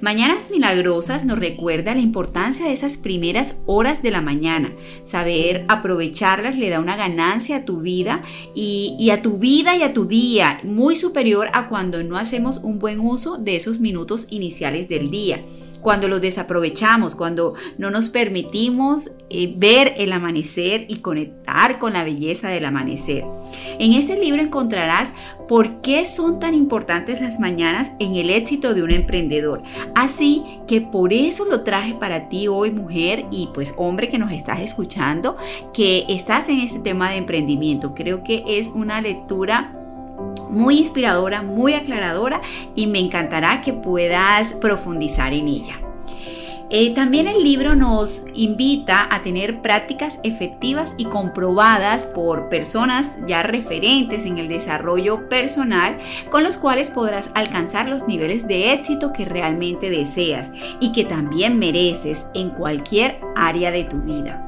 Mañanas 0.00 0.50
Milagrosas 0.50 1.24
nos 1.24 1.38
recuerda 1.38 1.94
la 1.94 2.00
importancia 2.00 2.66
de 2.66 2.72
esas 2.72 2.98
primeras 2.98 3.56
horas 3.66 4.02
de 4.02 4.10
la 4.10 4.20
mañana. 4.20 4.72
Saber 5.04 5.64
aprovecharlas 5.68 6.56
le 6.56 6.70
da 6.70 6.80
una 6.80 6.96
ganancia 6.96 7.56
a 7.56 7.64
tu 7.64 7.80
vida 7.80 8.22
y, 8.54 8.96
y, 8.98 9.10
a 9.10 9.22
tu 9.22 9.38
vida 9.38 9.76
y 9.76 9.82
a 9.82 9.92
tu 9.92 10.06
día, 10.06 10.60
muy 10.64 10.96
superior 10.96 11.48
a 11.52 11.68
cuando 11.68 12.02
no 12.02 12.16
hacemos 12.16 12.58
un 12.58 12.78
buen 12.78 13.00
uso 13.00 13.38
de 13.38 13.56
esos 13.56 13.80
minutos 13.80 14.26
iniciales 14.30 14.88
del 14.88 15.10
día 15.10 15.42
cuando 15.80 16.08
los 16.08 16.20
desaprovechamos, 16.20 17.14
cuando 17.14 17.54
no 17.78 17.90
nos 17.90 18.08
permitimos 18.08 19.10
eh, 19.30 19.52
ver 19.56 19.94
el 19.96 20.12
amanecer 20.12 20.86
y 20.88 20.96
conectar 20.96 21.78
con 21.78 21.92
la 21.92 22.04
belleza 22.04 22.48
del 22.48 22.64
amanecer. 22.64 23.24
En 23.78 23.92
este 23.92 24.18
libro 24.18 24.42
encontrarás 24.42 25.12
por 25.46 25.80
qué 25.80 26.04
son 26.04 26.40
tan 26.40 26.54
importantes 26.54 27.20
las 27.20 27.40
mañanas 27.40 27.92
en 27.98 28.16
el 28.16 28.30
éxito 28.30 28.74
de 28.74 28.82
un 28.82 28.90
emprendedor. 28.90 29.62
Así 29.94 30.44
que 30.66 30.80
por 30.80 31.12
eso 31.12 31.44
lo 31.44 31.62
traje 31.62 31.94
para 31.94 32.28
ti 32.28 32.48
hoy, 32.48 32.70
mujer 32.70 33.24
y 33.30 33.48
pues 33.54 33.74
hombre 33.76 34.08
que 34.08 34.18
nos 34.18 34.32
estás 34.32 34.60
escuchando, 34.60 35.36
que 35.72 36.04
estás 36.08 36.48
en 36.48 36.60
este 36.60 36.78
tema 36.80 37.10
de 37.10 37.16
emprendimiento. 37.16 37.94
Creo 37.94 38.22
que 38.22 38.44
es 38.46 38.68
una 38.68 39.00
lectura 39.00 39.77
muy 40.50 40.78
inspiradora, 40.78 41.42
muy 41.42 41.74
aclaradora 41.74 42.40
y 42.74 42.86
me 42.86 42.98
encantará 42.98 43.60
que 43.60 43.72
puedas 43.72 44.52
profundizar 44.54 45.32
en 45.32 45.48
ella. 45.48 45.80
Eh, 46.70 46.92
también 46.94 47.28
el 47.28 47.42
libro 47.42 47.74
nos 47.74 48.24
invita 48.34 49.08
a 49.10 49.22
tener 49.22 49.62
prácticas 49.62 50.20
efectivas 50.22 50.94
y 50.98 51.06
comprobadas 51.06 52.04
por 52.04 52.50
personas 52.50 53.12
ya 53.26 53.42
referentes 53.42 54.26
en 54.26 54.36
el 54.36 54.48
desarrollo 54.48 55.30
personal 55.30 55.98
con 56.30 56.44
los 56.44 56.58
cuales 56.58 56.90
podrás 56.90 57.30
alcanzar 57.34 57.88
los 57.88 58.06
niveles 58.06 58.46
de 58.46 58.74
éxito 58.74 59.14
que 59.14 59.24
realmente 59.24 59.88
deseas 59.88 60.50
y 60.78 60.92
que 60.92 61.06
también 61.06 61.58
mereces 61.58 62.26
en 62.34 62.50
cualquier 62.50 63.18
área 63.34 63.70
de 63.70 63.84
tu 63.84 64.02
vida. 64.02 64.46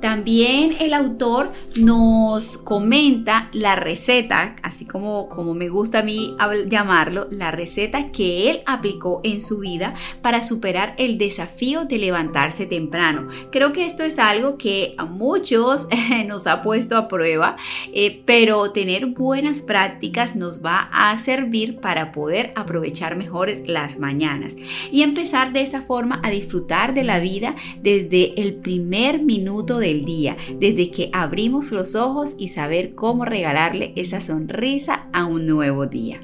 También 0.00 0.76
el 0.78 0.94
autor 0.94 1.50
nos 1.76 2.56
comenta 2.56 3.50
la 3.52 3.74
receta, 3.74 4.54
así 4.62 4.84
como, 4.84 5.28
como 5.28 5.54
me 5.54 5.68
gusta 5.68 6.00
a 6.00 6.02
mí 6.02 6.36
llamarlo, 6.68 7.26
la 7.30 7.50
receta 7.50 8.12
que 8.12 8.48
él 8.48 8.60
aplicó 8.66 9.20
en 9.24 9.40
su 9.40 9.58
vida 9.58 9.94
para 10.22 10.42
superar 10.42 10.94
el 10.98 11.18
desafío 11.18 11.84
de 11.84 11.98
levantarse 11.98 12.66
temprano. 12.66 13.28
Creo 13.50 13.72
que 13.72 13.86
esto 13.86 14.04
es 14.04 14.18
algo 14.18 14.56
que 14.56 14.94
a 14.98 15.04
muchos 15.04 15.88
nos 16.26 16.46
ha 16.46 16.62
puesto 16.62 16.96
a 16.96 17.08
prueba, 17.08 17.56
eh, 17.92 18.22
pero 18.24 18.70
tener 18.70 19.06
buenas 19.06 19.62
prácticas 19.62 20.36
nos 20.36 20.64
va 20.64 20.88
a 20.92 21.18
servir 21.18 21.80
para 21.80 22.12
poder 22.12 22.52
aprovechar 22.54 23.16
mejor 23.16 23.50
las 23.66 23.98
mañanas 23.98 24.56
y 24.92 25.02
empezar 25.02 25.52
de 25.52 25.62
esta 25.62 25.82
forma 25.82 26.20
a 26.22 26.30
disfrutar 26.30 26.94
de 26.94 27.04
la 27.04 27.18
vida 27.18 27.56
desde 27.82 28.40
el 28.40 28.54
primer 28.54 29.22
minuto 29.22 29.78
de 29.78 29.87
día, 30.04 30.36
desde 30.58 30.90
que 30.90 31.10
abrimos 31.12 31.72
los 31.72 31.94
ojos 31.94 32.34
y 32.38 32.48
saber 32.48 32.94
cómo 32.94 33.24
regalarle 33.24 33.92
esa 33.96 34.20
sonrisa 34.20 35.08
a 35.12 35.24
un 35.24 35.46
nuevo 35.46 35.86
día. 35.86 36.20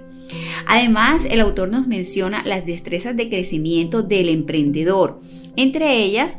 Además, 0.67 1.27
el 1.29 1.41
autor 1.41 1.69
nos 1.69 1.87
menciona 1.87 2.43
las 2.45 2.65
destrezas 2.65 3.17
de 3.17 3.29
crecimiento 3.29 4.03
del 4.03 4.29
emprendedor, 4.29 5.21
entre 5.57 6.03
ellas 6.03 6.39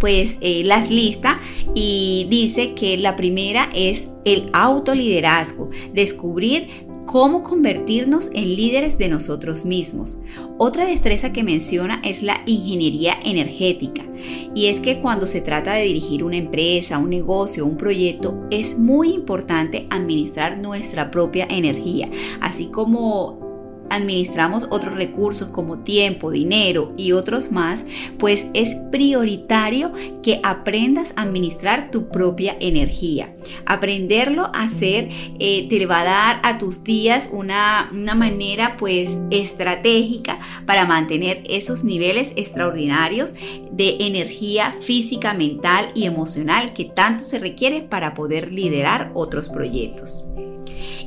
pues 0.00 0.38
eh, 0.40 0.62
las 0.64 0.90
lista 0.90 1.40
y 1.74 2.26
dice 2.30 2.74
que 2.74 2.96
la 2.96 3.16
primera 3.16 3.68
es 3.74 4.08
el 4.24 4.48
autoliderazgo, 4.52 5.68
descubrir 5.92 6.89
cómo 7.10 7.42
convertirnos 7.42 8.30
en 8.34 8.54
líderes 8.54 8.96
de 8.96 9.08
nosotros 9.08 9.64
mismos. 9.64 10.20
Otra 10.58 10.86
destreza 10.86 11.32
que 11.32 11.42
menciona 11.42 12.00
es 12.04 12.22
la 12.22 12.40
ingeniería 12.46 13.14
energética. 13.24 14.04
Y 14.54 14.66
es 14.66 14.78
que 14.78 15.00
cuando 15.00 15.26
se 15.26 15.40
trata 15.40 15.72
de 15.72 15.82
dirigir 15.82 16.22
una 16.22 16.36
empresa, 16.36 16.98
un 16.98 17.10
negocio, 17.10 17.66
un 17.66 17.76
proyecto, 17.76 18.46
es 18.52 18.78
muy 18.78 19.12
importante 19.12 19.88
administrar 19.90 20.58
nuestra 20.58 21.10
propia 21.10 21.48
energía, 21.50 22.08
así 22.40 22.66
como 22.66 23.39
administramos 23.90 24.66
otros 24.70 24.94
recursos 24.94 25.48
como 25.48 25.80
tiempo, 25.80 26.30
dinero 26.30 26.92
y 26.96 27.12
otros 27.12 27.50
más, 27.50 27.84
pues 28.18 28.46
es 28.54 28.74
prioritario 28.90 29.92
que 30.22 30.40
aprendas 30.42 31.12
a 31.16 31.22
administrar 31.22 31.90
tu 31.90 32.08
propia 32.08 32.56
energía. 32.60 33.30
Aprenderlo 33.66 34.50
a 34.54 34.62
hacer 34.62 35.10
eh, 35.38 35.66
te 35.68 35.86
va 35.86 36.00
a 36.00 36.04
dar 36.04 36.40
a 36.42 36.58
tus 36.58 36.84
días 36.84 37.28
una, 37.32 37.90
una 37.92 38.14
manera 38.14 38.76
pues 38.76 39.18
estratégica 39.30 40.38
para 40.66 40.86
mantener 40.86 41.42
esos 41.48 41.84
niveles 41.84 42.32
extraordinarios 42.36 43.34
de 43.72 43.96
energía 44.00 44.72
física, 44.72 45.34
mental 45.34 45.90
y 45.94 46.04
emocional 46.04 46.72
que 46.72 46.84
tanto 46.84 47.24
se 47.24 47.38
requiere 47.38 47.82
para 47.82 48.14
poder 48.14 48.52
liderar 48.52 49.10
otros 49.14 49.48
proyectos. 49.48 50.24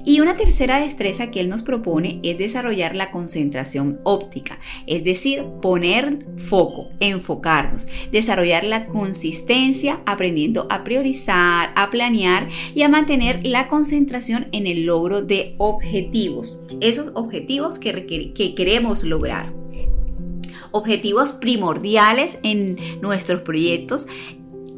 Y 0.05 0.19
una 0.19 0.35
tercera 0.35 0.79
destreza 0.79 1.31
que 1.31 1.39
él 1.39 1.47
nos 1.47 1.61
propone 1.61 2.19
es 2.23 2.37
desarrollar 2.37 2.93
la 2.93 3.09
concentración 3.11 3.99
óptica, 4.03 4.59
es 4.85 5.03
decir, 5.03 5.43
poner 5.61 6.25
foco, 6.37 6.89
enfocarnos, 6.99 7.87
desarrollar 8.11 8.65
la 8.65 8.87
consistencia 8.87 10.01
aprendiendo 10.05 10.67
a 10.69 10.83
priorizar, 10.83 11.71
a 11.75 11.89
planear 11.89 12.49
y 12.75 12.81
a 12.81 12.89
mantener 12.89 13.45
la 13.45 13.69
concentración 13.69 14.47
en 14.51 14.67
el 14.67 14.85
logro 14.85 15.21
de 15.21 15.55
objetivos, 15.57 16.59
esos 16.81 17.11
objetivos 17.15 17.79
que, 17.79 18.33
que 18.33 18.55
queremos 18.55 19.05
lograr. 19.05 19.53
Objetivos 20.71 21.33
primordiales 21.33 22.39
en 22.43 22.77
nuestros 22.99 23.41
proyectos 23.41 24.07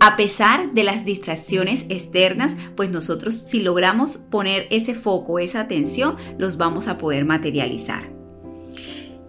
a 0.05 0.17
pesar 0.17 0.71
de 0.73 0.83
las 0.83 1.03
distracciones 1.03 1.87
externas, 1.89 2.55
pues 2.75 2.91
nosotros 2.91 3.41
si 3.47 3.63
logramos 3.63 4.17
poner 4.17 4.67
ese 4.69 4.93
foco, 4.93 5.39
esa 5.39 5.61
atención, 5.61 6.15
los 6.37 6.57
vamos 6.57 6.87
a 6.87 6.99
poder 6.99 7.25
materializar. 7.25 8.14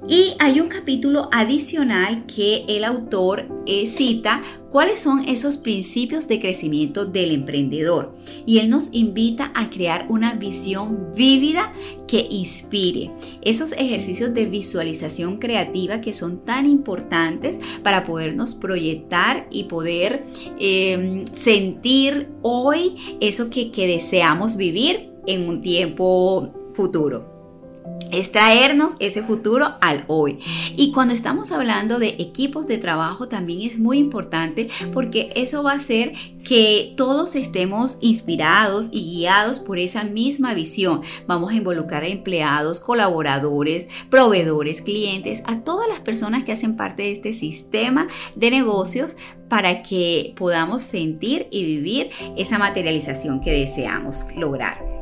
Y 0.08 0.34
hay 0.38 0.60
un 0.60 0.68
capítulo 0.68 1.28
adicional 1.32 2.26
que 2.26 2.64
el 2.68 2.84
autor 2.84 3.48
eh, 3.66 3.88
cita 3.88 4.40
cuáles 4.70 5.00
son 5.00 5.24
esos 5.24 5.56
principios 5.56 6.28
de 6.28 6.38
crecimiento 6.38 7.06
del 7.06 7.32
emprendedor. 7.32 8.14
Y 8.46 8.58
él 8.58 8.70
nos 8.70 8.90
invita 8.92 9.50
a 9.56 9.68
crear 9.68 10.06
una 10.08 10.34
visión 10.34 11.08
vívida 11.16 11.72
que 12.06 12.24
inspire. 12.30 13.10
Esos 13.42 13.72
ejercicios 13.72 14.32
de 14.32 14.46
visualización 14.46 15.38
creativa 15.38 16.00
que 16.00 16.14
son 16.14 16.44
tan 16.44 16.66
importantes 16.66 17.58
para 17.82 18.04
podernos 18.04 18.54
proyectar 18.54 19.48
y 19.50 19.64
poder 19.64 20.24
em, 20.60 21.26
sentir 21.26 22.28
hoy 22.42 23.16
eso 23.20 23.50
que, 23.50 23.72
que 23.72 23.88
deseamos 23.88 24.56
vivir 24.56 25.10
en 25.26 25.48
un 25.48 25.62
tiempo 25.62 26.52
futuro 26.74 27.35
es 28.10 28.32
traernos 28.32 28.94
ese 29.00 29.22
futuro 29.22 29.74
al 29.80 30.04
hoy. 30.08 30.38
Y 30.76 30.92
cuando 30.92 31.14
estamos 31.14 31.52
hablando 31.52 31.98
de 31.98 32.16
equipos 32.18 32.66
de 32.66 32.78
trabajo 32.78 33.28
también 33.28 33.62
es 33.62 33.78
muy 33.78 33.98
importante 33.98 34.68
porque 34.92 35.32
eso 35.34 35.62
va 35.62 35.72
a 35.72 35.76
hacer 35.76 36.14
que 36.44 36.94
todos 36.96 37.34
estemos 37.34 37.98
inspirados 38.00 38.88
y 38.92 39.02
guiados 39.02 39.58
por 39.58 39.78
esa 39.78 40.04
misma 40.04 40.54
visión. 40.54 41.02
Vamos 41.26 41.52
a 41.52 41.56
involucrar 41.56 42.04
a 42.04 42.08
empleados, 42.08 42.80
colaboradores, 42.80 43.88
proveedores, 44.10 44.80
clientes, 44.80 45.42
a 45.46 45.60
todas 45.60 45.88
las 45.88 46.00
personas 46.00 46.44
que 46.44 46.52
hacen 46.52 46.76
parte 46.76 47.02
de 47.02 47.12
este 47.12 47.32
sistema 47.32 48.06
de 48.36 48.50
negocios 48.50 49.16
para 49.48 49.82
que 49.82 50.34
podamos 50.36 50.82
sentir 50.82 51.48
y 51.50 51.64
vivir 51.64 52.10
esa 52.36 52.58
materialización 52.58 53.40
que 53.40 53.52
deseamos 53.52 54.26
lograr. 54.36 54.95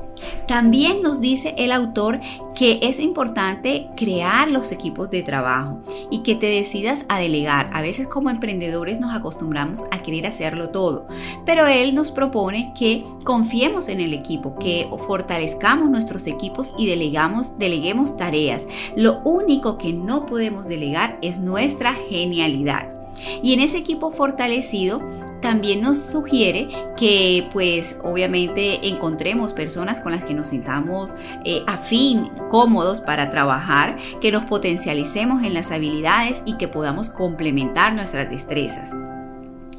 También 0.47 1.03
nos 1.03 1.21
dice 1.21 1.55
el 1.59 1.73
autor 1.73 2.21
que 2.55 2.79
es 2.83 3.01
importante 3.01 3.89
crear 3.97 4.49
los 4.49 4.73
equipos 4.73 5.11
de 5.11 5.23
trabajo 5.23 5.81
y 6.11 6.19
que 6.19 6.35
te 6.35 6.47
decidas 6.47 7.05
a 7.09 7.19
delegar. 7.19 7.71
A 7.73 7.83
veces 7.83 8.07
como 8.07 8.31
emprendedores 8.31 9.01
nos 9.01 9.15
acostumbramos 9.15 9.87
a 9.91 10.03
querer 10.03 10.27
hacerlo 10.27 10.71
todo, 10.71 11.07
pero 11.45 11.67
él 11.67 11.95
nos 11.95 12.11
propone 12.11 12.73
que 12.79 13.05
confiemos 13.25 13.89
en 13.89 14.01
el 14.01 14.15
equipo, 14.15 14.57
que 14.59 14.89
fortalezcamos 15.07 15.91
nuestros 15.91 16.27
equipos 16.27 16.75
y 16.79 16.87
delegamos, 16.87 17.59
deleguemos 17.59 18.17
tareas. 18.17 18.67
Lo 18.97 19.21
único 19.25 19.79
que 19.79 19.93
no 19.93 20.27
podemos 20.27 20.67
delegar 20.67 21.19
es 21.23 21.39
nuestra 21.39 21.95
genialidad. 21.95 23.04
Y 23.43 23.53
en 23.53 23.61
ese 23.61 23.79
equipo 23.79 24.11
fortalecido 24.11 25.01
también 25.41 25.83
nos 25.83 25.99
sugiere 25.99 26.69
que 26.97 27.49
pues 27.53 27.97
obviamente 28.03 28.89
encontremos 28.89 29.53
personas 29.53 30.01
con 30.01 30.13
las 30.13 30.25
que 30.25 30.35
nos 30.35 30.49
sintamos 30.49 31.15
eh, 31.45 31.63
afín, 31.67 32.31
cómodos 32.51 33.01
para 33.01 33.31
trabajar, 33.31 33.97
que 34.21 34.33
nos 34.33 34.45
potencialicemos 34.45 35.43
en 35.43 35.55
las 35.55 35.71
habilidades 35.71 36.43
y 36.47 36.57
que 36.57 36.69
podamos 36.69 37.11
complementar 37.11 37.95
nuestras 37.95 38.31
destrezas. 38.31 38.93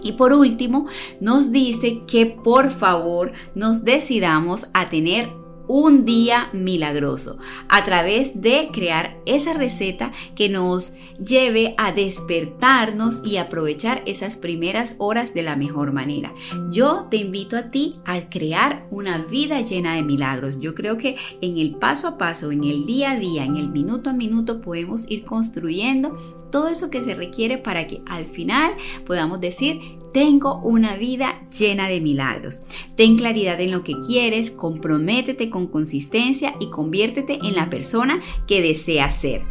Y 0.02 0.12
por 0.12 0.34
último, 0.34 0.86
nos 1.20 1.52
dice 1.52 2.04
que 2.06 2.28
por 2.28 2.70
favor 2.70 3.32
nos 3.56 3.84
decidamos 3.84 4.68
a 4.74 4.88
tener 4.88 5.30
un 5.68 6.06
día 6.06 6.50
milagroso 6.54 7.38
a 7.70 7.84
través 7.84 8.42
de 8.42 8.70
crear 8.72 9.18
esa 9.26 9.54
receta 9.54 10.12
que 10.36 10.50
nos 10.50 10.96
lleve 11.24 11.76
a 11.78 11.92
despertarnos 11.92 13.22
y 13.24 13.38
aprovechar 13.38 14.04
esas 14.06 14.36
primeras 14.36 14.96
horas 14.98 15.34
de 15.34 15.44
la 15.44 15.56
mejor 15.56 15.94
manera. 15.94 16.34
Yo 16.72 17.08
te 17.10 17.18
invito 17.18 17.58
a 17.58 17.72
ti 17.72 17.96
a 18.06 18.30
crear 18.30 18.88
una 18.92 19.20
vida 19.20 19.62
llena 19.62 19.96
de 19.96 20.04
milagros. 20.04 20.60
Yo 20.60 20.76
creo 20.76 20.98
que 20.98 21.16
en 21.42 21.58
el 21.58 21.76
paso 21.76 22.08
a 22.08 22.18
paso, 22.18 22.52
en 22.52 22.64
el 22.64 22.86
día 22.86 23.12
a 23.12 23.20
día, 23.20 23.46
en 23.46 23.56
el 23.56 23.70
minuto 23.70 24.10
a 24.10 24.14
minuto 24.14 24.62
podemos 24.62 25.10
ir 25.10 25.26
construyendo 25.26 26.16
todo 26.52 26.68
eso 26.68 26.90
que 26.90 27.04
se 27.04 27.16
requiere 27.16 27.58
para 27.58 27.88
que 27.88 28.02
al 28.06 28.26
final 28.26 28.74
podamos 29.06 29.40
decir 29.42 29.80
tengo 30.16 30.62
una 30.64 30.96
vida 30.96 31.42
llena 31.52 31.90
de 31.90 32.00
milagros. 32.00 32.62
Ten 32.96 33.18
claridad 33.18 33.60
en 33.60 33.72
lo 33.72 33.84
que 33.84 33.96
quieres, 34.00 34.50
comprométete 34.50 35.50
con 35.50 35.68
consistencia 35.68 36.56
y 36.62 36.70
conviértete 36.70 37.40
en 37.44 37.54
la 37.54 37.70
persona 37.70 38.22
que 38.48 38.62
deseas 38.62 39.14
ser. 39.14 39.42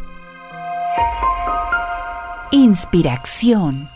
Inspiración. 2.51 3.91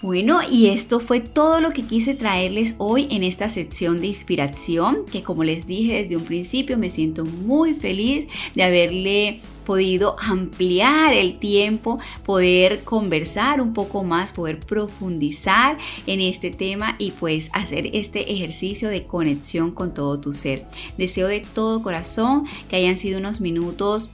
Bueno, 0.00 0.40
y 0.50 0.68
esto 0.68 0.98
fue 0.98 1.20
todo 1.20 1.60
lo 1.60 1.72
que 1.72 1.82
quise 1.82 2.14
traerles 2.14 2.74
hoy 2.78 3.06
en 3.10 3.22
esta 3.22 3.50
sección 3.50 4.00
de 4.00 4.06
inspiración, 4.06 5.04
que 5.12 5.22
como 5.22 5.44
les 5.44 5.66
dije 5.66 6.02
desde 6.04 6.16
un 6.16 6.24
principio, 6.24 6.78
me 6.78 6.88
siento 6.88 7.26
muy 7.26 7.74
feliz 7.74 8.28
de 8.54 8.62
haberle 8.62 9.40
podido 9.64 10.16
ampliar 10.20 11.12
el 11.12 11.38
tiempo, 11.38 11.98
poder 12.24 12.84
conversar 12.84 13.60
un 13.60 13.72
poco 13.72 14.04
más, 14.04 14.32
poder 14.32 14.60
profundizar 14.60 15.78
en 16.06 16.20
este 16.20 16.50
tema 16.50 16.96
y 16.98 17.12
pues 17.12 17.50
hacer 17.52 17.90
este 17.92 18.32
ejercicio 18.32 18.88
de 18.88 19.06
conexión 19.06 19.70
con 19.70 19.94
todo 19.94 20.20
tu 20.20 20.32
ser. 20.32 20.66
Deseo 20.98 21.28
de 21.28 21.40
todo 21.40 21.82
corazón 21.82 22.46
que 22.68 22.76
hayan 22.76 22.96
sido 22.96 23.18
unos 23.18 23.40
minutos 23.40 24.10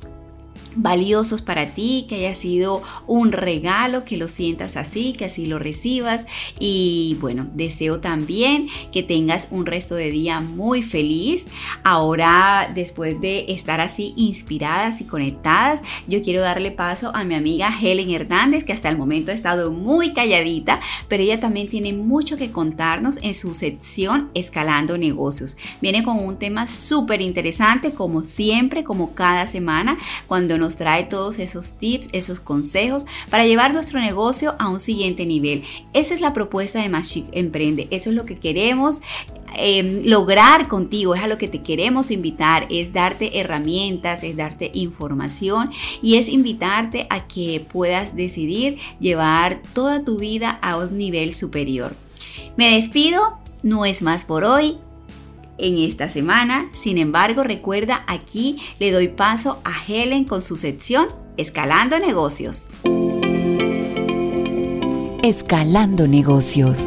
valiosos 0.74 1.42
para 1.42 1.66
ti, 1.74 2.06
que 2.08 2.16
haya 2.16 2.34
sido 2.34 2.82
un 3.06 3.32
regalo, 3.32 4.04
que 4.04 4.16
lo 4.16 4.28
sientas 4.28 4.76
así, 4.76 5.12
que 5.12 5.26
así 5.26 5.46
lo 5.46 5.58
recibas. 5.58 6.26
Y 6.58 7.16
bueno, 7.20 7.46
deseo 7.54 8.00
también 8.00 8.68
que 8.92 9.02
tengas 9.02 9.48
un 9.50 9.66
resto 9.66 9.94
de 9.94 10.10
día 10.10 10.40
muy 10.40 10.82
feliz. 10.82 11.46
Ahora, 11.84 12.70
después 12.74 13.20
de 13.20 13.46
estar 13.52 13.80
así 13.80 14.12
inspiradas 14.16 15.00
y 15.00 15.04
conectadas, 15.04 15.82
yo 16.06 16.22
quiero 16.22 16.40
darle 16.40 16.70
paso 16.70 17.10
a 17.14 17.24
mi 17.24 17.34
amiga 17.34 17.72
Helen 17.80 18.10
Hernández, 18.10 18.64
que 18.64 18.72
hasta 18.72 18.88
el 18.88 18.98
momento 18.98 19.30
ha 19.30 19.34
estado 19.34 19.70
muy 19.70 20.12
calladita, 20.12 20.80
pero 21.08 21.22
ella 21.22 21.40
también 21.40 21.68
tiene 21.68 21.92
mucho 21.92 22.36
que 22.36 22.50
contarnos 22.50 23.18
en 23.22 23.34
su 23.34 23.54
sección 23.54 24.30
Escalando 24.34 24.98
Negocios. 24.98 25.56
Viene 25.80 26.02
con 26.02 26.18
un 26.18 26.36
tema 26.36 26.66
súper 26.66 27.20
interesante, 27.20 27.92
como 27.92 28.22
siempre, 28.22 28.84
como 28.84 29.14
cada 29.14 29.46
semana, 29.46 29.98
cuando 30.26 30.58
nos 30.60 30.76
trae 30.76 31.04
todos 31.04 31.38
esos 31.38 31.78
tips, 31.78 32.08
esos 32.12 32.40
consejos 32.40 33.06
para 33.30 33.46
llevar 33.46 33.74
nuestro 33.74 34.00
negocio 34.00 34.54
a 34.58 34.68
un 34.68 34.78
siguiente 34.78 35.26
nivel. 35.26 35.64
Esa 35.92 36.14
es 36.14 36.20
la 36.20 36.32
propuesta 36.32 36.80
de 36.80 36.88
Más 36.88 37.12
Emprende. 37.32 37.88
Eso 37.90 38.10
es 38.10 38.16
lo 38.16 38.24
que 38.24 38.38
queremos 38.38 39.00
em, 39.56 40.02
lograr 40.04 40.68
contigo, 40.68 41.14
es 41.14 41.22
a 41.22 41.26
lo 41.26 41.38
que 41.38 41.48
te 41.48 41.62
queremos 41.62 42.10
invitar, 42.12 42.68
es 42.70 42.92
darte 42.92 43.40
herramientas, 43.40 44.22
es 44.22 44.36
darte 44.36 44.70
información 44.74 45.70
y 46.02 46.16
es 46.16 46.28
invitarte 46.28 47.06
a 47.10 47.26
que 47.26 47.60
puedas 47.60 48.14
decidir 48.14 48.78
llevar 49.00 49.62
toda 49.74 50.04
tu 50.04 50.18
vida 50.18 50.50
a 50.62 50.76
un 50.76 50.96
nivel 50.96 51.34
superior. 51.34 51.96
Me 52.56 52.76
despido, 52.76 53.38
no 53.62 53.84
es 53.84 54.02
más 54.02 54.24
por 54.24 54.44
hoy 54.44 54.78
en 55.60 55.78
esta 55.78 56.08
semana. 56.08 56.70
Sin 56.72 56.98
embargo, 56.98 57.42
recuerda, 57.42 58.04
aquí 58.06 58.56
le 58.78 58.90
doy 58.90 59.08
paso 59.08 59.60
a 59.64 59.72
Helen 59.86 60.24
con 60.24 60.42
su 60.42 60.56
sección 60.56 61.08
Escalando 61.36 61.98
Negocios. 61.98 62.68
Escalando 65.22 66.08
Negocios. 66.08 66.84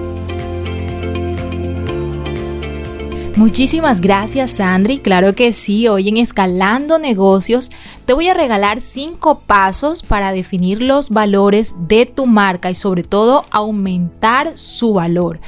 Muchísimas 3.35 3.99
gracias 3.99 4.51
Sandri, 4.51 4.99
claro 4.99 5.33
que 5.33 5.53
sí, 5.53 5.87
hoy 5.87 6.07
en 6.07 6.17
Escalando 6.17 6.99
Negocios 6.99 7.71
te 8.05 8.13
voy 8.13 8.29
a 8.29 8.35
regalar 8.35 8.79
cinco 8.79 9.39
pasos 9.39 10.03
para 10.03 10.31
definir 10.31 10.83
los 10.83 11.09
valores 11.09 11.73
de 11.87 12.05
tu 12.05 12.27
marca 12.27 12.69
y 12.69 12.75
sobre 12.75 13.03
todo 13.03 13.43
aumentar 13.49 14.55
su 14.55 14.93
valor. 14.93 15.39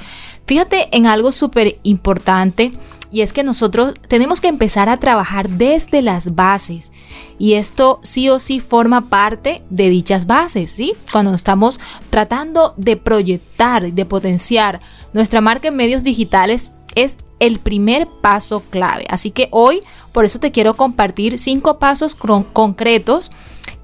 Fíjate 0.47 0.95
en 0.97 1.05
algo 1.05 1.31
súper 1.31 1.77
importante 1.83 2.71
y 3.15 3.21
es 3.21 3.31
que 3.31 3.43
nosotros 3.43 3.93
tenemos 4.09 4.41
que 4.41 4.49
empezar 4.49 4.89
a 4.89 4.97
trabajar 4.97 5.47
desde 5.47 6.01
las 6.01 6.35
bases 6.35 6.91
y 7.39 7.53
esto 7.53 8.01
sí 8.03 8.27
o 8.27 8.39
sí 8.39 8.59
forma 8.59 9.07
parte 9.07 9.63
de 9.69 9.89
dichas 9.89 10.27
bases, 10.27 10.71
¿sí? 10.71 10.91
Cuando 11.13 11.33
estamos 11.33 11.79
tratando 12.09 12.73
de 12.75 12.97
proyectar, 12.97 13.93
de 13.93 14.05
potenciar 14.05 14.81
nuestra 15.13 15.39
marca 15.39 15.69
en 15.69 15.77
medios 15.77 16.03
digitales 16.03 16.73
es 16.95 17.17
el 17.39 17.59
primer 17.59 18.05
paso 18.21 18.61
clave. 18.69 19.05
Así 19.07 19.31
que 19.31 19.47
hoy 19.51 19.79
por 20.11 20.25
eso 20.25 20.41
te 20.41 20.51
quiero 20.51 20.73
compartir 20.73 21.37
cinco 21.37 21.79
pasos 21.79 22.15
concretos 22.15 23.31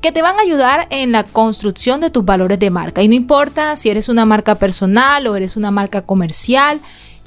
que 0.01 0.11
te 0.11 0.21
van 0.21 0.39
a 0.39 0.41
ayudar 0.41 0.87
en 0.89 1.13
la 1.13 1.23
construcción 1.23 2.01
de 2.01 2.09
tus 2.09 2.25
valores 2.25 2.59
de 2.59 2.69
marca. 2.69 3.01
Y 3.01 3.07
no 3.07 3.15
importa 3.15 3.77
si 3.77 3.89
eres 3.89 4.09
una 4.09 4.25
marca 4.25 4.55
personal 4.55 5.25
o 5.27 5.37
eres 5.37 5.55
una 5.55 5.71
marca 5.71 6.01
comercial, 6.01 6.81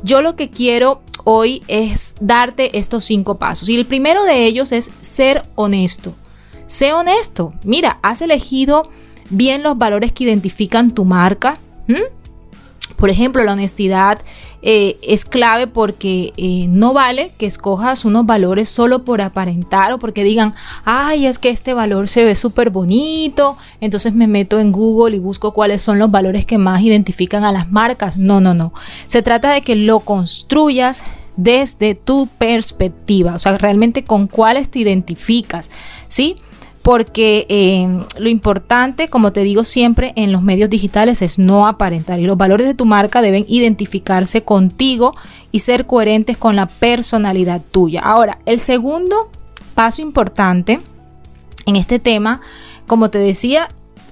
yo 0.04 0.22
lo 0.22 0.36
que 0.36 0.50
quiero 0.50 1.00
hoy 1.24 1.62
es 1.66 2.14
darte 2.20 2.78
estos 2.78 3.04
cinco 3.04 3.38
pasos. 3.38 3.68
Y 3.68 3.74
el 3.74 3.86
primero 3.86 4.22
de 4.24 4.44
ellos 4.44 4.70
es 4.70 4.90
ser 5.00 5.44
honesto. 5.54 6.14
Sé 6.66 6.92
honesto. 6.92 7.54
Mira, 7.64 7.98
has 8.02 8.20
elegido 8.20 8.84
bien 9.30 9.62
los 9.62 9.78
valores 9.78 10.12
que 10.12 10.24
identifican 10.24 10.92
tu 10.92 11.04
marca. 11.06 11.56
Por 12.98 13.10
ejemplo, 13.10 13.42
la 13.42 13.54
honestidad 13.54 14.20
eh, 14.66 14.96
es 15.02 15.26
clave 15.26 15.66
porque 15.66 16.32
eh, 16.38 16.64
no 16.70 16.94
vale 16.94 17.32
que 17.36 17.44
escojas 17.44 18.06
unos 18.06 18.24
valores 18.24 18.70
solo 18.70 19.04
por 19.04 19.20
aparentar 19.20 19.92
o 19.92 19.98
porque 19.98 20.24
digan, 20.24 20.54
ay, 20.86 21.26
es 21.26 21.38
que 21.38 21.50
este 21.50 21.74
valor 21.74 22.08
se 22.08 22.24
ve 22.24 22.34
súper 22.34 22.70
bonito, 22.70 23.58
entonces 23.82 24.14
me 24.14 24.26
meto 24.26 24.58
en 24.58 24.72
Google 24.72 25.16
y 25.16 25.18
busco 25.18 25.52
cuáles 25.52 25.82
son 25.82 25.98
los 25.98 26.10
valores 26.10 26.46
que 26.46 26.56
más 26.56 26.80
identifican 26.80 27.44
a 27.44 27.52
las 27.52 27.70
marcas. 27.70 28.16
No, 28.16 28.40
no, 28.40 28.54
no. 28.54 28.72
Se 29.06 29.20
trata 29.20 29.52
de 29.52 29.60
que 29.60 29.76
lo 29.76 30.00
construyas 30.00 31.04
desde 31.36 31.94
tu 31.94 32.26
perspectiva, 32.38 33.34
o 33.34 33.38
sea, 33.38 33.58
realmente 33.58 34.02
con 34.04 34.28
cuáles 34.28 34.70
te 34.70 34.78
identificas, 34.78 35.70
¿sí? 36.08 36.36
Porque 36.84 37.46
eh, 37.48 37.88
lo 38.18 38.28
importante, 38.28 39.08
como 39.08 39.32
te 39.32 39.42
digo 39.42 39.64
siempre, 39.64 40.12
en 40.16 40.32
los 40.32 40.42
medios 40.42 40.68
digitales 40.68 41.22
es 41.22 41.38
no 41.38 41.66
aparentar 41.66 42.20
y 42.20 42.26
los 42.26 42.36
valores 42.36 42.66
de 42.66 42.74
tu 42.74 42.84
marca 42.84 43.22
deben 43.22 43.46
identificarse 43.48 44.42
contigo 44.42 45.14
y 45.50 45.60
ser 45.60 45.86
coherentes 45.86 46.36
con 46.36 46.56
la 46.56 46.66
personalidad 46.66 47.62
tuya. 47.70 48.02
Ahora, 48.02 48.38
el 48.44 48.60
segundo 48.60 49.30
paso 49.74 50.02
importante 50.02 50.78
en 51.64 51.76
este 51.76 51.98
tema, 51.98 52.42
como 52.86 53.08
te 53.08 53.16
decía, 53.16 53.68